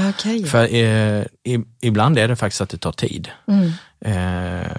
[0.10, 0.46] Okay.
[0.46, 3.30] För eh, i, ibland är det faktiskt att det tar tid.
[3.48, 3.72] Mm.
[4.06, 4.78] Eh,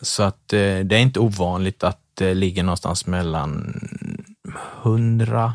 [0.00, 3.80] så att eh, det är inte ovanligt att det ligger någonstans mellan
[4.82, 5.54] 100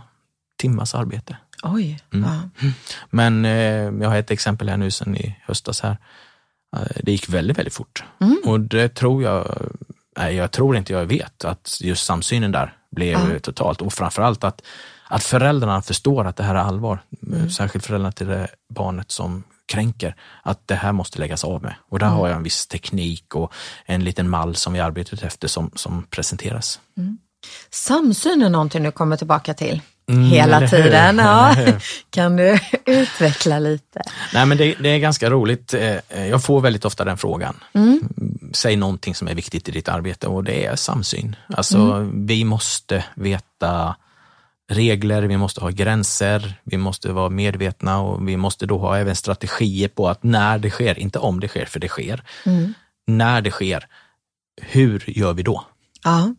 [0.58, 1.38] timmars arbete.
[1.64, 2.00] Oj.
[2.14, 2.30] Mm.
[2.30, 2.68] Ja.
[3.10, 5.98] Men eh, jag har ett exempel här nu sen i höstas här.
[6.78, 8.04] Eh, det gick väldigt, väldigt fort.
[8.20, 8.42] Mm.
[8.46, 9.58] Och det tror jag,
[10.18, 13.40] nej jag tror inte jag vet, att just samsynen där blev ja.
[13.40, 14.62] totalt och framförallt att,
[15.08, 17.00] att föräldrarna förstår att det här är allvar.
[17.28, 17.50] Mm.
[17.50, 21.76] Särskilt föräldrarna till det barnet som kränker, att det här måste läggas av med.
[21.90, 22.20] Och där mm.
[22.20, 23.54] har jag en viss teknik och
[23.86, 26.80] en liten mall som vi arbetat efter som, som presenteras.
[26.98, 27.18] Mm.
[27.70, 29.82] Samsyn är någonting du kommer tillbaka till.
[30.10, 31.18] Mm, hela tiden.
[31.22, 31.56] Ja.
[32.10, 34.02] Kan du utveckla lite?
[34.34, 35.74] Nej, men det, det, är ganska roligt.
[35.74, 37.56] Eh, jag får väldigt ofta den frågan.
[37.74, 38.00] Mm.
[38.54, 41.36] Säg någonting som är viktigt i ditt arbete och det är samsyn.
[41.48, 42.26] Alltså, mm.
[42.26, 43.96] vi måste veta
[44.70, 49.16] regler, vi måste ha gränser, vi måste vara medvetna och vi måste då ha även
[49.16, 52.74] strategier på att när det sker, inte om det sker, för det sker, mm.
[53.08, 53.88] när det sker,
[54.62, 55.66] hur gör vi då?
[56.04, 56.36] Ja.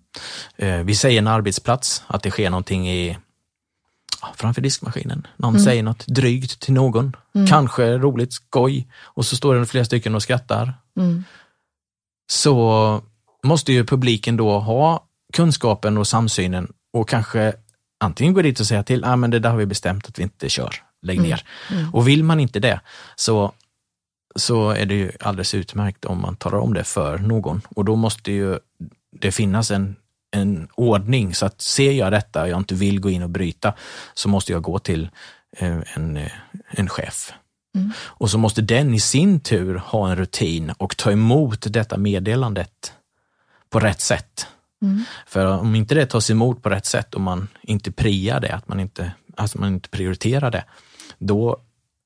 [0.57, 3.19] Eh, vi säger en arbetsplats, att det sker någonting i
[4.35, 5.27] framför diskmaskinen.
[5.37, 5.65] Någon mm.
[5.65, 7.47] säger något drygt till någon, mm.
[7.47, 10.75] kanske roligt, skoj, och så står det flera stycken och skrattar.
[10.97, 11.25] Mm.
[12.31, 13.03] Så
[13.45, 17.55] måste ju publiken då ha kunskapen och samsynen och kanske
[18.03, 20.23] antingen gå dit och säga till, ah, men det där har vi bestämt att vi
[20.23, 21.31] inte kör, lägg mm.
[21.31, 21.45] ner.
[21.71, 21.95] Mm.
[21.95, 22.81] Och vill man inte det
[23.17, 23.53] så,
[24.37, 27.97] så är det ju alldeles utmärkt om man talar om det för någon och då
[27.97, 28.59] måste ju
[29.21, 29.97] det finnas en
[30.33, 33.75] en ordning så att ser jag detta och jag inte vill gå in och bryta
[34.15, 35.11] så måste jag gå till
[35.57, 36.33] eh, en, eh,
[36.71, 37.33] en chef.
[37.75, 37.93] Mm.
[37.99, 42.93] Och så måste den i sin tur ha en rutin och ta emot detta meddelandet
[43.71, 44.42] på rätt sätt.
[44.83, 45.05] Mm.
[45.27, 48.69] För om inte det tas emot på rätt sätt och man inte priar det, att
[48.69, 50.65] man inte, alltså man inte prioriterar det,
[51.19, 51.57] då,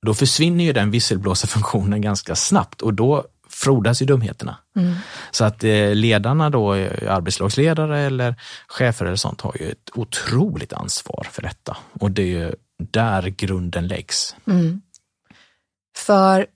[0.07, 4.57] då försvinner ju den visselblåsarfunktionen ganska snabbt och då frodas ju dumheterna.
[4.77, 4.95] Mm.
[5.31, 8.35] Så att eh, ledarna då, eh, arbetslagsledare eller
[8.69, 13.23] chefer eller sånt har ju ett otroligt ansvar för detta och det är ju där
[13.23, 14.37] grunden läggs.
[14.47, 14.81] Mm.
[15.97, 16.47] För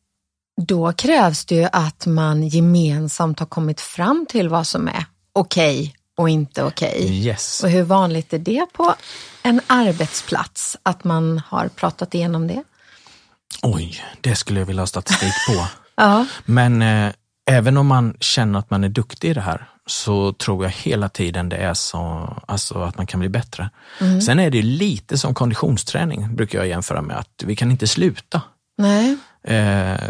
[0.62, 5.94] då krävs det ju att man gemensamt har kommit fram till vad som är okej
[6.20, 6.94] och inte okej.
[7.04, 7.10] Okay.
[7.10, 7.64] Yes.
[7.64, 8.94] Och hur vanligt är det på
[9.42, 12.62] en arbetsplats att man har pratat igenom det?
[13.62, 15.66] Oj, det skulle jag vilja ha statistik på.
[15.94, 16.26] Ja.
[16.44, 17.12] Men eh,
[17.50, 21.08] även om man känner att man är duktig i det här så tror jag hela
[21.08, 23.70] tiden det är så alltså att man kan bli bättre.
[24.00, 24.20] Mm.
[24.20, 28.42] Sen är det lite som konditionsträning, brukar jag jämföra med, att vi kan inte sluta.
[28.78, 29.16] Nej.
[29.44, 30.08] Eh,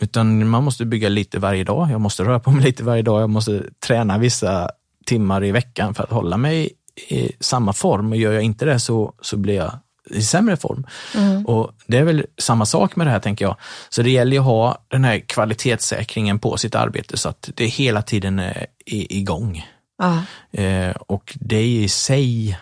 [0.00, 1.90] utan man måste bygga lite varje dag.
[1.90, 3.22] Jag måste röra på mig lite varje dag.
[3.22, 4.70] Jag måste träna vissa
[5.08, 6.70] timmar i veckan för att hålla mig
[7.08, 8.12] i samma form.
[8.12, 9.72] Och gör jag inte det så, så blir jag
[10.10, 10.86] i sämre form.
[11.14, 11.46] Mm.
[11.46, 13.56] Och Det är väl samma sak med det här, tänker jag.
[13.88, 18.02] Så det gäller att ha den här kvalitetssäkringen på sitt arbete så att det hela
[18.02, 19.66] tiden är igång.
[20.02, 20.18] Ah.
[20.60, 22.58] Eh, och det i sig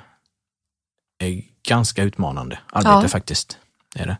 [1.19, 3.09] är ganska utmanande arbete ja.
[3.09, 3.59] faktiskt.
[3.97, 4.19] Är det.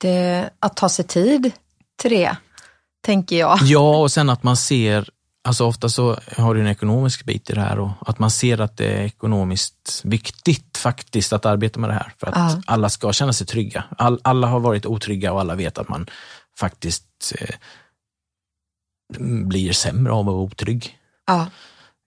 [0.00, 0.50] det.
[0.60, 1.52] Att ta sig tid
[1.96, 2.36] till det,
[3.04, 3.58] tänker jag.
[3.62, 5.10] Ja, och sen att man ser
[5.46, 8.60] Alltså ofta så har du en ekonomisk bit i det här och att man ser
[8.60, 12.62] att det är ekonomiskt viktigt faktiskt att arbeta med det här för att ja.
[12.66, 13.84] alla ska känna sig trygga.
[13.98, 16.06] All, alla har varit otrygga och alla vet att man
[16.58, 17.54] faktiskt eh,
[19.46, 20.98] blir sämre av att vara otrygg.
[21.26, 21.46] Ja.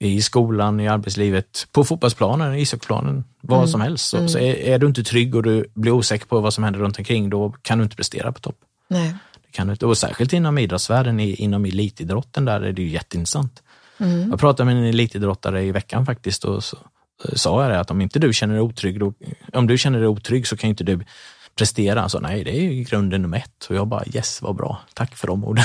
[0.01, 3.67] i skolan, i arbetslivet, på fotbollsplanen, ishockeyplanen, vad Mm.
[3.67, 4.09] som helst.
[4.09, 4.29] Så, Mm.
[4.29, 6.97] så är, är du inte trygg och du blir osäker på vad som händer runt
[6.97, 8.55] omkring, då kan du inte prestera på topp.
[8.87, 9.15] Nej.
[9.51, 9.85] Det kan du inte.
[9.85, 13.63] Och särskilt inom idrottsvärlden, i- inom elitidrotten, där är det ju jätteintressant.
[13.97, 14.29] Mm.
[14.29, 16.77] Jag pratade med en elitidrottare i veckan faktiskt och så
[17.25, 19.13] eh, sa jag det att om inte du känner dig otrygg, då,
[19.53, 20.99] om du känner dig otrygg så kan inte du
[21.55, 22.09] prestera.
[22.09, 23.65] Sa nej, det är ju grunden nummer ett.
[23.69, 25.63] Och jag bara yes, vad bra, tack för de orden.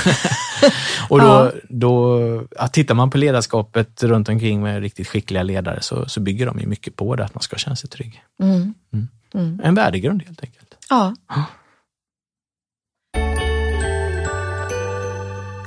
[1.09, 1.51] och då, Ja.
[1.69, 2.19] då
[2.57, 6.59] ja, tittar man på ledarskapet runt omkring med riktigt skickliga ledare så, så bygger de
[6.59, 8.23] ju mycket på det, att man ska känna sig trygg.
[8.43, 8.73] Mm.
[8.93, 9.07] Mm.
[9.33, 9.61] Mm.
[9.63, 10.75] En värdegrund helt enkelt.
[10.89, 11.13] Ja.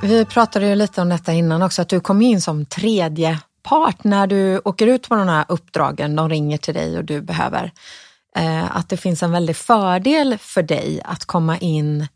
[0.03, 4.05] Vi pratade ju lite om detta innan också, att du kom in som tredje part
[4.05, 6.17] när du åker ut på de här uppdragen.
[6.17, 7.73] De ringer till dig och du behöver.
[8.37, 12.07] Eh, att det finns en väldig fördel för dig att komma in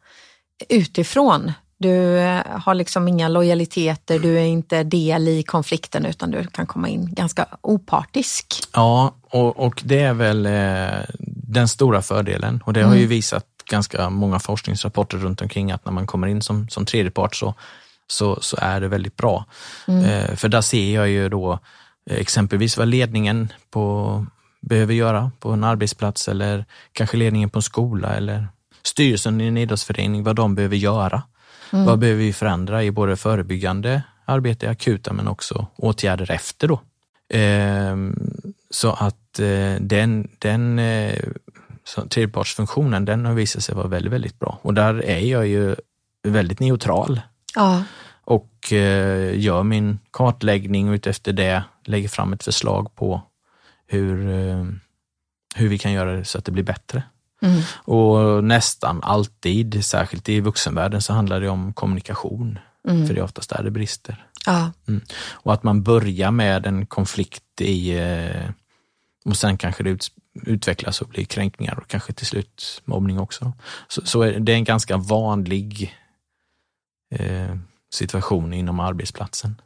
[0.68, 1.52] utifrån.
[1.78, 6.66] Du eh, har liksom inga lojaliteter, du är inte del i konflikten utan du kan
[6.66, 8.54] komma in ganska opartisk.
[8.72, 11.04] Ja, och, och det är väl eh,
[11.52, 15.92] den stora fördelen och det har ju visat ganska många forskningsrapporter runt omkring att när
[15.92, 17.54] man kommer in som, som tredjepart så,
[18.06, 19.44] så, så är det väldigt bra.
[19.88, 21.58] Eh, för där ser jag ju då
[22.10, 24.26] eh, exempelvis vad ledningen på,
[24.60, 28.48] behöver göra på en arbetsplats eller kanske ledningen på en skola eller
[28.82, 31.22] styrelsen i en idrottsförening, vad de behöver göra.
[31.74, 36.80] Vad behöver vi förändra i både förebyggande arbete, akuta, men också åtgärder efter då.
[37.32, 38.16] Ehm,
[38.70, 41.18] så att eh, den, den eh,
[41.84, 44.58] så tredjepartsfunktionen, den har visat sig vara väldigt, väldigt bra.
[44.62, 45.76] Och där är jag ju
[46.22, 47.20] väldigt neutral
[47.54, 47.82] Ja,
[48.24, 53.22] och eh, gör min kartläggning och utefter det lägger fram ett förslag på
[53.86, 54.64] hur, eh,
[55.54, 57.02] hur vi kan göra det så att det blir bättre.
[57.42, 57.62] mm.
[57.74, 62.58] Och nästan alltid, särskilt i vuxenvärlden, så handlar det om kommunikation.
[62.88, 63.06] Mm.
[63.06, 64.26] För det är oftast där det brister.
[64.46, 64.72] ja,
[65.30, 68.50] Och att man börjar med en konflikt i eh,
[69.24, 73.52] och sen kanske det ut, utvecklas och blir kränkningar och kanske till slut mobbning också.
[73.88, 75.96] Så, så är det en ganska vanlig
[77.14, 77.56] eh,
[77.92, 79.60] situation inom arbetsplatsen.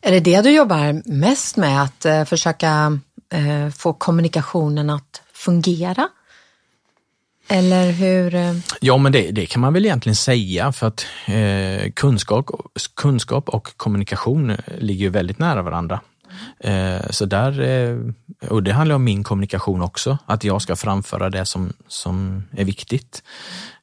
[0.00, 2.98] Är det det du jobbar mest med, att eh, försöka
[3.32, 6.08] eh, få kommunikationen att fungera?
[7.48, 8.34] Eller hur?
[8.34, 12.50] Eh, Ja, men det, det kan man väl egentligen säga för att eh, kunskap,
[12.94, 16.00] kunskap och kommunikation eh, ligger ju väldigt nära varandra.
[16.60, 17.98] Eh, så där, eh,
[18.50, 22.64] och det handlar om min kommunikation också, att jag ska framföra det som, som är
[22.64, 23.22] viktigt.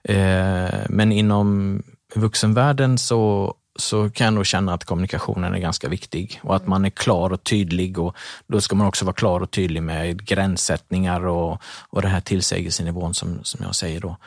[0.03, 1.83] Eh, men inom
[2.15, 6.85] vuxenvärlden så, så kan jag nog känna att kommunikationen är ganska viktig och att man
[6.85, 8.15] är klar och tydlig och
[8.47, 13.13] då ska man också vara klar och tydlig med gränssättningar och, och den här tillsägelsenivån
[13.13, 14.17] som, som jag säger då.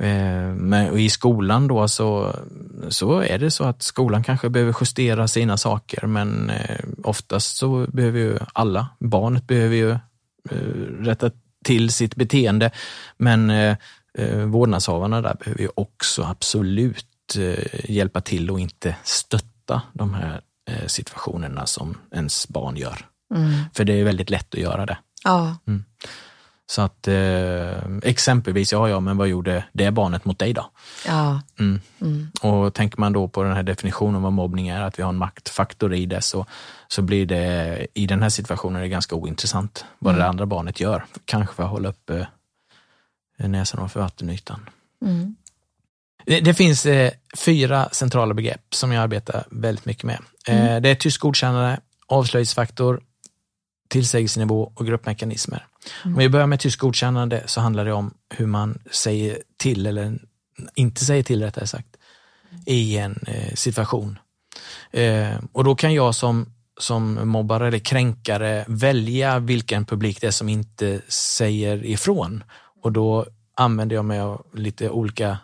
[0.00, 2.36] Eh, Men och i skolan då så,
[2.88, 7.86] så är det så att skolan kanske behöver justera sina saker men eh, oftast så
[7.88, 9.90] behöver ju alla, barnet behöver ju
[10.50, 10.58] eh,
[11.00, 11.30] rätta
[11.64, 12.70] till sitt beteende
[13.16, 13.52] men
[14.46, 17.06] vårdnadshavarna där behöver ju också absolut
[17.84, 20.40] hjälpa till och inte stötta de här
[20.86, 23.06] situationerna som ens barn gör.
[23.34, 24.98] mm, För det är väldigt lätt att göra det.
[25.24, 25.56] ja,
[26.72, 30.70] Så att eh, exempelvis, ja ja, men vad gjorde det barnet mot dig då?
[31.06, 31.80] ja, Mm.
[32.00, 35.02] mm, Och tänker man då på den här definitionen av vad mobbning är, att vi
[35.02, 36.46] har en maktfaktor i det, så,
[36.88, 40.80] så blir det i den här situationen är det ganska ointressant vad det andra barnet
[40.80, 41.04] gör.
[41.24, 42.26] Kanske för att hålla upp eh,
[43.48, 44.68] näsan ovanför vattenytan.
[45.04, 45.36] mm,
[46.26, 50.18] Det, det finns eh, fyra centrala begrepp som jag arbetar väldigt mycket med.
[50.46, 53.02] Eh, det är tyst godkännande, avslöjningsfaktor,
[53.88, 55.66] tillsägelsenivå och gruppmekanismer.
[56.04, 60.18] Om vi börjar med tysk godkännande så handlar det om hur man säger till, eller
[60.74, 61.96] inte säger till rättare sagt,
[62.66, 64.18] i en eh, situation.
[64.90, 66.46] Eh, och då kan jag som,
[66.80, 72.44] som mobbare eller kränkare välja vilken publik det är som inte säger ifrån.
[72.82, 75.38] Och då använder jag mig av lite olika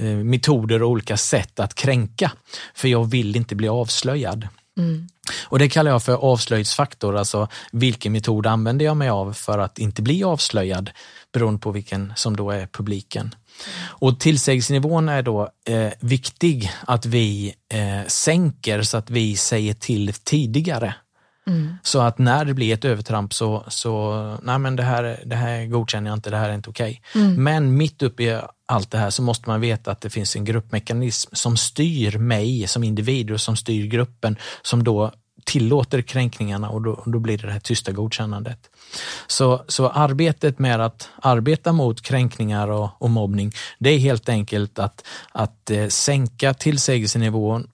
[0.00, 2.32] eh, metoder och olika sätt att kränka.
[2.74, 4.48] För jag vill inte bli avslöjad
[4.78, 5.08] mm,
[5.46, 9.78] Och det kallar jag för avslöjningsfaktor, alltså vilken metod använder jag mig av för att
[9.78, 10.90] inte bli avslöjad
[11.32, 13.34] beroende på vilken som då är publiken.
[13.86, 20.12] Och tillsägelsenivån är då eh, viktig att vi eh, sänker så att vi säger till
[20.12, 20.94] tidigare.
[21.46, 25.36] mm, Så att när det blir ett övertramp så, så nej men det här, det
[25.36, 27.02] här godkänner jag inte, det här är inte okej.
[27.36, 28.40] Men mitt uppe i
[28.70, 32.66] allt det här så måste man veta att det finns en gruppmekanism som styr mig
[32.66, 35.12] som individ och som styr gruppen som då
[35.44, 38.58] tillåter kränkningarna och då, då blir det det här tysta godkännandet.
[39.26, 44.78] Så, så arbetet med att arbeta mot kränkningar och, och mobbning, det är helt enkelt
[44.78, 47.70] att, att eh, sänka tillsägelsenivån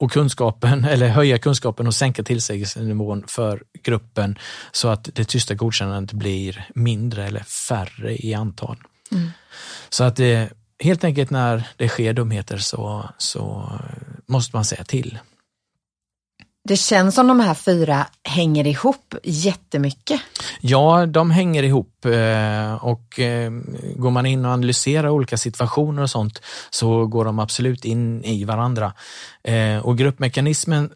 [0.00, 4.38] och kunskapen, eller höja kunskapen och sänka tillsägelsenivån för gruppen
[4.72, 8.76] så att det tysta godkännandet blir mindre eller färre i antal.
[9.12, 9.30] Mm.
[9.90, 13.72] Så att det, helt enkelt när det sker dumheter så, så
[14.26, 15.18] måste man säga till.
[16.68, 20.20] Det känns som de här fyra hänger ihop jättemycket.
[20.60, 23.50] Ja, de hänger ihop eh, och eh,
[23.96, 28.44] går man in och analyserar olika situationer och sånt så går de absolut in i
[28.44, 28.92] varandra.
[29.44, 30.90] Eh, och gruppmekanismen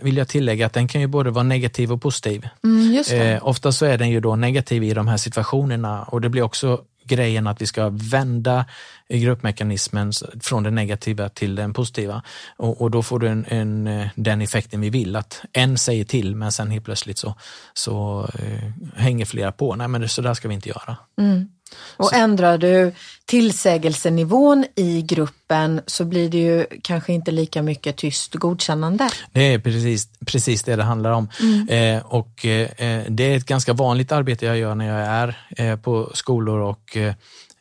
[0.00, 2.48] vill jag tillägga att den kan ju både vara negativ och positiv.
[2.64, 6.42] Mm, ofta så är den ju då negativ i de här situationerna och det blir
[6.42, 8.64] också grejen att vi ska vända
[9.08, 12.22] gruppmekanismen från det negativa till den positiva.
[12.56, 16.04] Och, och då får du en, en, eh, den effekten vi vill, att en säger
[16.04, 17.34] till men sen helt plötsligt så,
[17.74, 19.76] så eh, hänger flera på.
[19.76, 20.96] Nej men det, så där ska vi inte göra.
[21.18, 21.48] Mm.
[21.96, 22.14] Och så.
[22.14, 22.92] ändrar du
[23.24, 29.08] tillsägelsenivån i gruppen så blir det ju kanske inte lika mycket tyst godkännande.
[29.32, 31.28] Det är precis, precis det det handlar om.
[31.40, 31.68] Mm.
[31.68, 32.68] Eh, och eh,
[33.08, 36.96] det är ett ganska vanligt arbete jag gör när jag är eh, på skolor och
[36.96, 37.14] eh,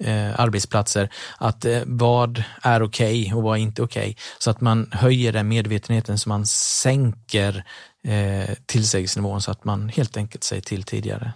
[0.03, 1.09] eh, arbetsplatser.
[1.37, 4.01] Att eh, vad är okej okay och vad är inte okej?
[4.01, 4.15] Okay?
[4.39, 7.63] Så att man höjer den medvetenheten så man sänker
[8.07, 11.31] eh, tillsägelsenivån så att man helt enkelt säger till tidigare.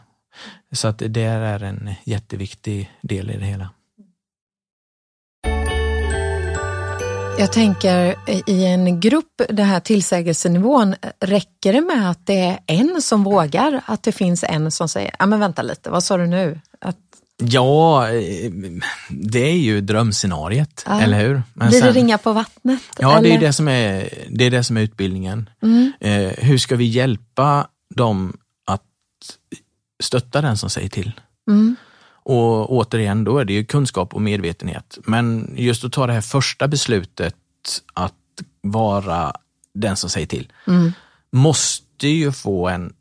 [0.72, 3.70] Så att det är en jätteviktig del i det hela.
[7.40, 8.16] Jag tänker
[8.50, 13.82] i en grupp, den här tillsägelsenivån, räcker det med att det är en som vågar?
[13.86, 16.60] Att det finns en som säger, ja men vänta lite, vad sa du nu?
[16.82, 16.98] Att...
[17.38, 18.52] Ja, eh,
[19.10, 21.02] det är ju drömscenariet, ja.
[21.02, 21.44] eller hur?
[21.54, 21.88] Men Blir sen...
[21.88, 22.82] det ringa på vattnet?
[23.00, 23.30] Ja, eller?
[23.30, 25.50] det är det som är, det är, det som är utbildningen.
[25.64, 25.92] Mm.
[26.00, 28.84] Eh, hur ska vi hjälpa dem att
[30.04, 31.12] stötta den som säger till?
[31.50, 31.76] Mm.
[32.08, 34.98] Och återigen, då är det ju kunskap och medvetenhet.
[35.04, 37.36] Men just att ta det här första beslutet
[37.93, 38.14] att
[38.62, 39.34] vara
[39.74, 40.91] den som säger till, mm.
[41.32, 42.93] måste ju få en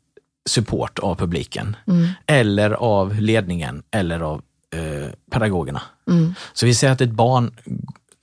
[0.49, 1.75] support av publiken.
[1.87, 2.07] Mm.
[2.25, 4.41] Eller av ledningen eller av
[4.75, 5.81] eh, pedagogerna.
[6.07, 6.33] Mm.
[6.53, 7.55] Så vi säger att ett barn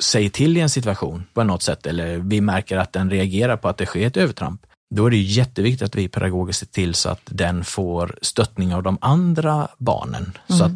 [0.03, 3.69] säger till i en situation på något sätt eller vi märker att den reagerar på
[3.69, 4.67] att det sker ett övertramp.
[4.95, 8.83] Då är det jätteviktigt att vi pedagoger ser till så att den får stöttning av
[8.83, 10.39] de andra barnen.
[10.49, 10.67] Så mm.
[10.67, 10.73] att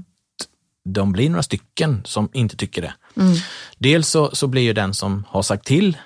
[0.88, 2.94] de blir några stycken som inte tycker det.
[3.16, 3.36] Mm.
[3.78, 5.96] Dels så, så blir ju den som har sagt till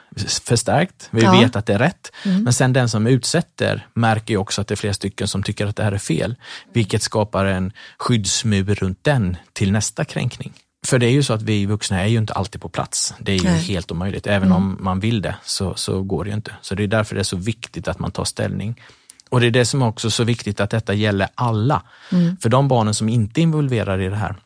[0.43, 1.33] förstärkt, vi ja.
[1.41, 2.13] vet att det är rätt.
[2.25, 2.43] Mm.
[2.43, 5.67] Men sen den som utsätter märker ju också att det är flera stycken som tycker
[5.67, 6.37] att det här är fel,
[6.73, 10.53] vilket skapar en skyddsmur runt den till nästa kränkning.
[10.87, 13.15] För det är ju så att vi vuxna är ju inte alltid på plats.
[13.19, 13.63] Det är ju Nej.
[13.63, 14.27] helt omöjligt.
[14.27, 14.57] Även mm.
[14.57, 16.55] om man vill det så, så går det ju inte.
[16.61, 18.81] Så det är därför det är så viktigt att man tar ställning.
[19.29, 21.83] Och det är det som också är så viktigt att detta gäller alla.
[22.13, 22.37] Mm.
[22.37, 24.37] För de barnen som inte är involverade i det här,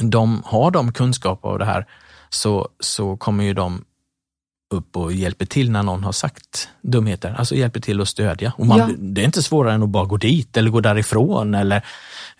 [0.00, 1.86] de har de kunskaper av det här
[2.30, 3.84] så, så kommer ju de
[4.70, 7.34] upp och hjälper till när någon har sagt dumheter.
[7.38, 8.52] Alltså hjälper till att stödja.
[8.56, 8.88] Och man, ja.
[8.98, 11.84] Det är inte svårare än att bara gå dit eller gå därifrån eller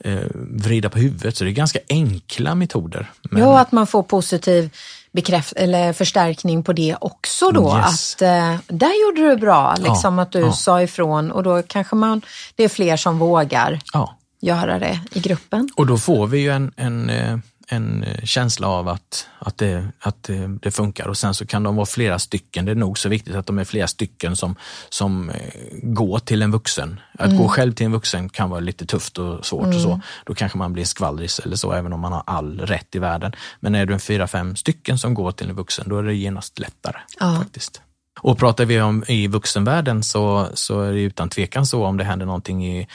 [0.05, 1.37] eh, vrida på huvudet.
[1.37, 3.11] Så det är ganska enkla metoder.
[3.31, 3.43] Men...
[3.43, 4.71] Ja, att man får positiv
[5.13, 7.77] bekräft eller förstärkning på det också då.
[7.77, 8.15] Yes.
[8.15, 10.53] Att eh, där gjorde du bra, liksom ja, att du ja.
[10.53, 12.23] sa ifrån och då kanske man,
[12.55, 13.81] det är fler som vågar.
[13.93, 15.69] Ja göra det i gruppen.
[15.77, 17.39] Och då får vi ju en, en, eh,
[17.71, 21.77] en känsla av att, att, det, att det, det, funkar och sen så kan de
[21.77, 22.65] vara flera stycken.
[22.65, 24.57] Det är nog så viktigt att de är flera stycken som,
[24.89, 25.37] som eh,
[25.83, 27.01] går till en vuxen.
[27.19, 27.39] Att mm.
[27.39, 29.77] gå själv till en vuxen kan vara lite tufft och svårt mm.
[29.77, 29.89] och så.
[29.89, 30.01] Mm.
[30.25, 33.33] Då kanske man blir skvallris eller så, även om man har all rätt i världen.
[33.61, 36.15] Men är du en fyra, fem stycken som går till en vuxen, då är det
[36.15, 36.97] genast lättare.
[37.21, 37.37] Ja.
[37.39, 37.83] faktiskt.
[38.21, 42.05] Och pratar vi om i vuxenvärlden så, så är det utan tvekan så om det
[42.05, 42.89] händer någonting i,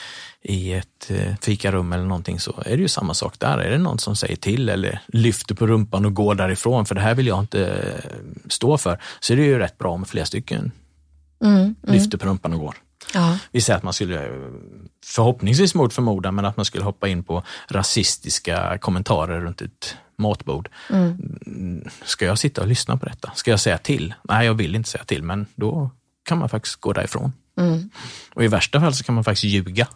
[0.44, 3.58] i ett eh, fikarum eller någonting så är det ju samma sak där.
[3.58, 7.00] Är det någon som säger till eller lyfter på rumpan och går därifrån för det
[7.00, 8.10] här vill jag inte eh,
[8.48, 10.72] stå för, så är det ju rätt bra om flera stycken
[11.44, 11.76] mm, mm.
[11.82, 12.74] lyfter på rumpan och går.
[13.14, 13.38] Ja.
[13.50, 14.28] Vi säger att man skulle,
[15.04, 20.68] förhoppningsvis mot förmodan, men att man skulle hoppa in på rasistiska kommentarer runt ett matbord.
[20.90, 21.88] Mm.
[22.04, 23.32] Ska jag sitta och lyssna på detta?
[23.34, 24.14] Ska jag säga till?
[24.22, 25.90] Nej, jag vill inte säga till, men då
[26.24, 27.32] kan man faktiskt gå därifrån.
[27.58, 27.90] Mm.
[28.34, 29.88] Och i värsta fall så kan man faktiskt ljuga.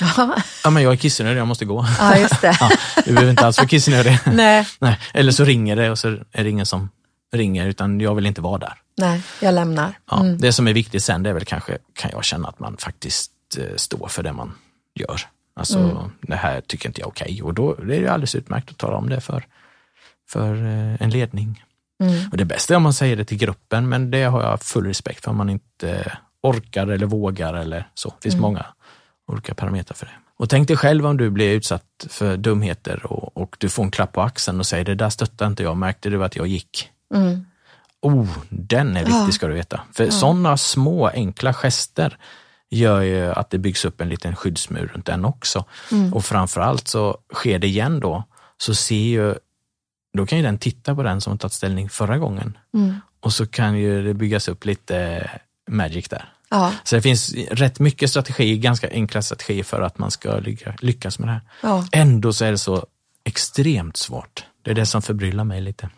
[0.00, 0.36] Ja.
[0.64, 1.86] ja, men jag är kissnödig, jag måste gå.
[1.98, 2.56] Ja, just det.
[2.60, 2.70] ja,
[3.04, 4.18] du behöver inte alls vara kissnödig.
[4.26, 4.68] Nej.
[4.78, 4.98] Nej.
[5.14, 6.88] Eller så ringer det och så är det ingen som
[7.32, 8.74] ringer, utan jag vill inte vara där.
[8.96, 9.98] Nej, jag lämnar.
[10.10, 10.38] Ja, mm.
[10.38, 13.32] Det som är viktigt sen, det är väl kanske, kan jag känna att man faktiskt
[13.58, 14.54] eh, står för det man
[14.94, 15.20] gör.
[15.56, 15.96] Alltså, mm.
[16.20, 17.42] det här tycker inte jag är okej okay.
[17.42, 19.44] och då är det alldeles utmärkt att tala om det för,
[20.28, 21.64] för eh, en ledning.
[22.02, 22.28] Mm.
[22.30, 24.86] Och Det bästa är om man säger det till gruppen, men det har jag full
[24.86, 26.12] respekt för om man inte
[26.42, 28.08] orkar eller vågar eller så.
[28.08, 28.42] Det finns mm.
[28.42, 28.66] många
[29.28, 30.12] olika parametrar för det.
[30.36, 33.90] Och tänk dig själv om du blir utsatt för dumheter och, och du får en
[33.90, 36.90] klapp på axeln och säger det där stöttar inte jag, märkte du att jag gick?
[37.14, 37.46] Mm.
[38.02, 39.80] Oh, den är viktig ska du veta.
[39.92, 40.10] För ja.
[40.10, 42.18] sådana små enkla gester
[42.70, 45.64] gör ju att det byggs upp en liten skyddsmur runt den också.
[45.92, 46.14] Mm.
[46.14, 48.24] Och framförallt så sker det igen då,
[48.58, 49.34] så ser ju,
[50.16, 52.58] då kan ju den titta på den som tagit ställning förra gången.
[52.74, 52.94] Mm.
[53.20, 55.30] Och så kan ju det byggas upp lite
[55.70, 56.32] magic där.
[56.50, 56.72] Ja.
[56.84, 60.40] Så det finns rätt mycket strategier, ganska enkla strategier för att man ska
[60.80, 61.42] lyckas med det här.
[61.62, 61.86] Ja.
[61.92, 62.86] Ändå så är det så
[63.24, 64.44] extremt svårt.
[64.62, 65.88] Det är det som förbryllar mig lite.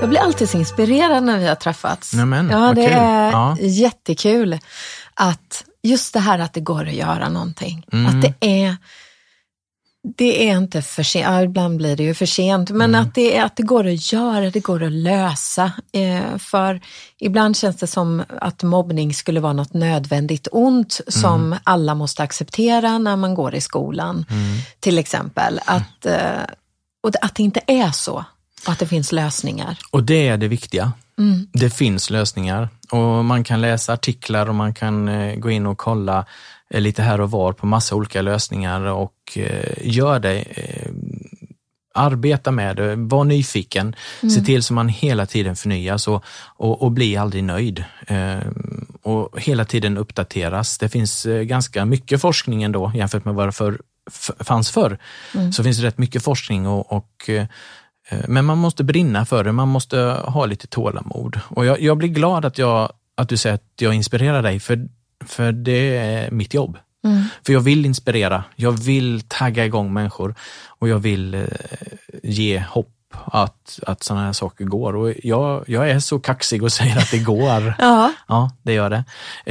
[0.00, 2.14] Jag blir alltid så inspirerad när vi har träffats.
[2.14, 2.92] Nämen, ja, det kul.
[2.98, 3.56] är ja.
[3.60, 4.58] jättekul
[5.14, 7.86] att just det här att det går att göra någonting.
[7.92, 8.06] Mm.
[8.06, 8.76] Att det är
[10.02, 13.02] det är inte för sent, ja, ibland blir det ju för sent, men mm.
[13.02, 15.72] att, det, att det går att göra, det går att lösa.
[15.92, 16.80] Eh, för
[17.18, 21.22] ibland känns det som att mobbning skulle vara något nödvändigt ont mm.
[21.22, 24.58] som alla måste acceptera när man går i skolan, mm.
[24.80, 25.60] till exempel.
[25.64, 26.42] Att, eh,
[27.02, 28.24] och att det inte är så,
[28.66, 29.78] och att det finns lösningar.
[29.90, 30.92] Och det är det viktiga.
[31.18, 31.46] Mm.
[31.52, 35.78] Det finns lösningar och man kan läsa artiklar och man kan eh, gå in och
[35.78, 36.26] kolla
[36.74, 40.44] lite här och var på massa olika lösningar och eh, gör det.
[41.94, 44.30] Arbeta med det, var nyfiken, mm.
[44.30, 46.24] se till så man hela tiden förnyas och,
[46.56, 47.84] och, och bli aldrig nöjd.
[49.02, 50.78] Och hela tiden uppdateras.
[50.78, 53.78] Det finns ganska mycket forskning ändå jämfört med vad det för,
[54.40, 54.98] fanns förr.
[55.34, 55.52] Mm.
[55.52, 57.30] Så finns det rätt mycket forskning och, och
[58.10, 61.40] Eh, men man måste brinna för det, man måste ha lite tålamod.
[61.48, 64.88] Och jag, jag blir glad att, jag, att du säger att jag inspirerar dig, för,
[65.24, 66.78] för det är mitt jobb.
[67.04, 67.24] Mm.
[67.46, 70.34] För jag vill inspirera, jag vill tagga igång människor
[70.66, 71.42] och jag vill eh,
[72.22, 74.96] ge hopp att, att sådana här saker går.
[74.96, 77.74] Och jag, jag är så kaxig och säger att det går.
[77.78, 78.12] ja.
[78.28, 79.04] ja, det gör det.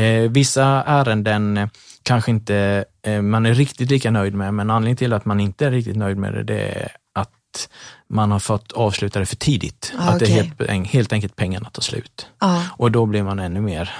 [0.04, 1.70] Eh, vissa ärenden
[2.04, 5.66] kanske inte eh, man är riktigt lika nöjd med, men anledningen till att man inte
[5.66, 7.70] är riktigt nöjd med det, det är att
[8.10, 9.94] man har fått avsluta det för tidigt.
[9.98, 10.28] Ah, att okay.
[10.28, 12.28] det är helt, helt enkelt pengarna tar slut.
[12.38, 12.62] Ah.
[12.78, 13.94] Och då blir man ännu mer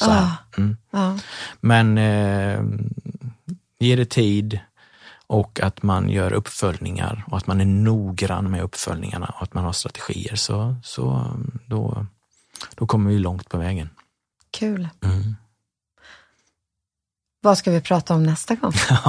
[0.00, 0.10] så.
[0.10, 0.30] Ah.
[0.56, 0.76] Mm.
[0.90, 1.12] Ah.
[1.60, 2.60] Men eh,
[3.78, 4.60] ge det tid
[5.26, 9.64] och att man gör uppföljningar och att man är noggrann med uppföljningarna och att man
[9.64, 11.32] har strategier så, så
[11.66, 12.06] då,
[12.74, 13.90] då kommer vi långt på vägen.
[14.50, 14.88] Kul.
[15.04, 15.36] Mm.
[17.42, 18.72] Vad ska vi prata om nästa gång?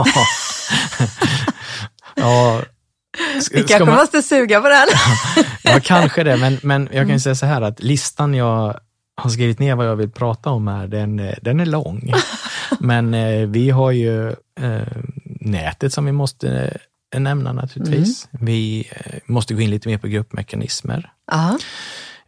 [2.16, 2.62] ja,
[3.52, 3.96] vi kanske man...
[3.96, 4.88] måste suga på den.
[5.64, 7.20] ja, kanske det, men, men jag kan mm.
[7.20, 8.80] säga så här att listan jag
[9.22, 12.12] har skrivit ner vad jag vill prata om här, den, den är lång.
[12.80, 14.88] men eh, vi har ju eh,
[15.40, 16.80] nätet som vi måste
[17.14, 18.28] eh, nämna naturligtvis.
[18.32, 18.46] Mm.
[18.46, 21.12] Vi eh, måste gå in lite mer på gruppmekanismer.
[21.34, 21.54] Uh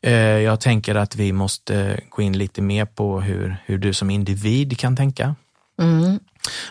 [0.01, 0.39] -huh.
[0.39, 4.77] jag tänker att vi måste gå in lite mer på hur, hur du som individ
[4.77, 5.35] kan tänka.
[5.81, 6.19] Mm.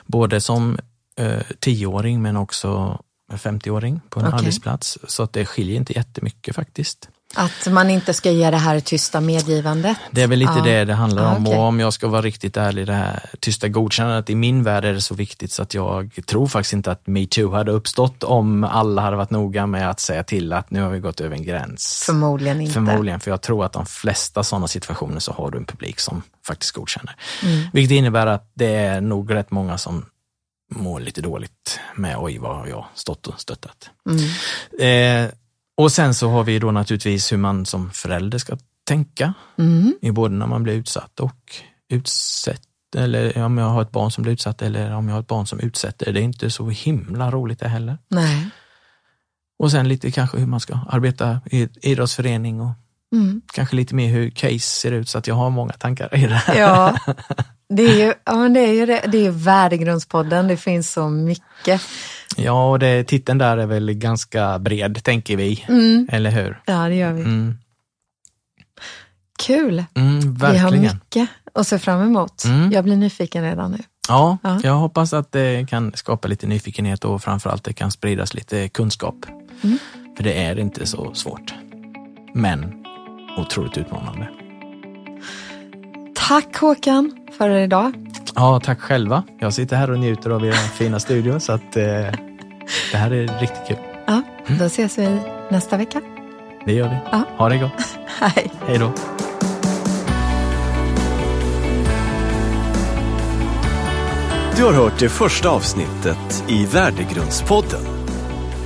[0.07, 0.79] Både som
[1.17, 3.01] eh, tioåring men också
[3.33, 4.39] 50-åring på en okay.
[4.39, 4.99] arbetsplats.
[5.09, 7.09] Så att det skiljer inte jättemycket faktiskt.
[7.35, 9.97] Att man inte ska ge det här tysta medgivandet?
[10.11, 10.65] Det är väl lite ja.
[10.65, 11.43] det det handlar om.
[11.43, 11.59] okay.
[11.59, 14.93] Och om jag ska vara riktigt ärlig, det här tysta godkännandet, i min värld är
[14.93, 19.03] det så viktigt så att jag tror faktiskt inte att metoo hade uppstått om alla
[19.03, 22.03] hade varit noga med att säga till att nu har vi gått över en gräns.
[22.07, 22.73] Förmodligen inte.
[22.73, 26.23] Förmodligen, för jag tror att de flesta sådana situationer så har du en publik som
[26.47, 27.17] faktiskt godkänner.
[27.43, 27.69] Mm.
[27.73, 30.05] Vilket innebär att det är nog rätt många som
[30.75, 33.91] mår lite dåligt med oj vad har jag stått och stöttat.
[34.11, 35.25] Mm.
[35.25, 35.31] Eh,
[35.77, 39.95] och sen så har vi då naturligtvis hur man som förälder ska tänka, mm.
[40.03, 41.55] i både när man blir utsatt och
[41.89, 42.61] utsatt
[42.97, 45.47] eller om jag har ett barn som blir utsatt eller om jag har ett barn
[45.47, 46.13] som utsätter.
[46.13, 47.99] Det är inte så himla roligt det heller.
[48.09, 48.51] Nej.
[49.59, 52.73] Och sen lite kanske hur man ska arbeta i idrottsförening och
[53.13, 53.43] mm.
[53.53, 56.35] kanske lite mer hur case ser ut så att jag har många tankar i det
[56.35, 56.61] här.
[56.61, 56.99] Ja,
[57.69, 61.09] Det är ju, ja, men det är ju det, det är värdegrundspodden, det finns så
[61.09, 61.83] mycket.
[62.37, 65.65] Ja, och det, titeln där är väl ganska bred, tänker vi.
[65.69, 66.09] Mm.
[66.13, 66.63] Eller hur?
[66.67, 67.23] Ja, det gör vi.
[67.23, 67.59] Mm.
[69.39, 69.85] Kul!
[69.95, 72.45] Mm, vi har mycket att se fram emot.
[72.45, 72.73] Mm.
[72.73, 73.79] Jag blir nyfiken redan nu.
[74.09, 78.35] Ja, ja, jag hoppas att det kan skapa lite nyfikenhet och framförallt det kan spridas
[78.35, 79.17] lite kunskap.
[79.63, 79.79] Mm.
[80.17, 81.55] För det är inte så svårt.
[82.35, 82.85] Men
[83.37, 84.29] otroligt utmanande.
[86.33, 87.93] Tack Håkan för idag.
[88.35, 89.23] Ja, tack själva.
[89.39, 91.83] Jag sitter här och njuter av er fina studio så att eh,
[92.93, 93.77] det här är riktigt kul.
[94.07, 94.23] Ja,
[94.59, 95.19] då ses vi
[95.51, 96.01] nästa vecka.
[96.65, 96.97] Det gör vi.
[97.13, 97.23] Ja.
[97.39, 97.99] Ha det gott.
[98.07, 98.51] Hej.
[98.67, 98.93] Hej då.
[104.57, 107.81] Du har hört det första avsnittet i Värdegrundspodden.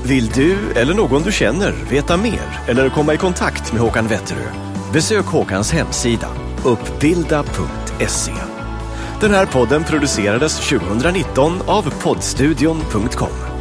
[0.05, 4.51] Vill du eller någon du känner veta mer eller komma i kontakt med Håkan Wetterö?
[4.93, 8.33] Besök Håkans hemsida uppbilda.se.
[9.21, 13.56] Den här podden producerades 2019 av poddstudion.com.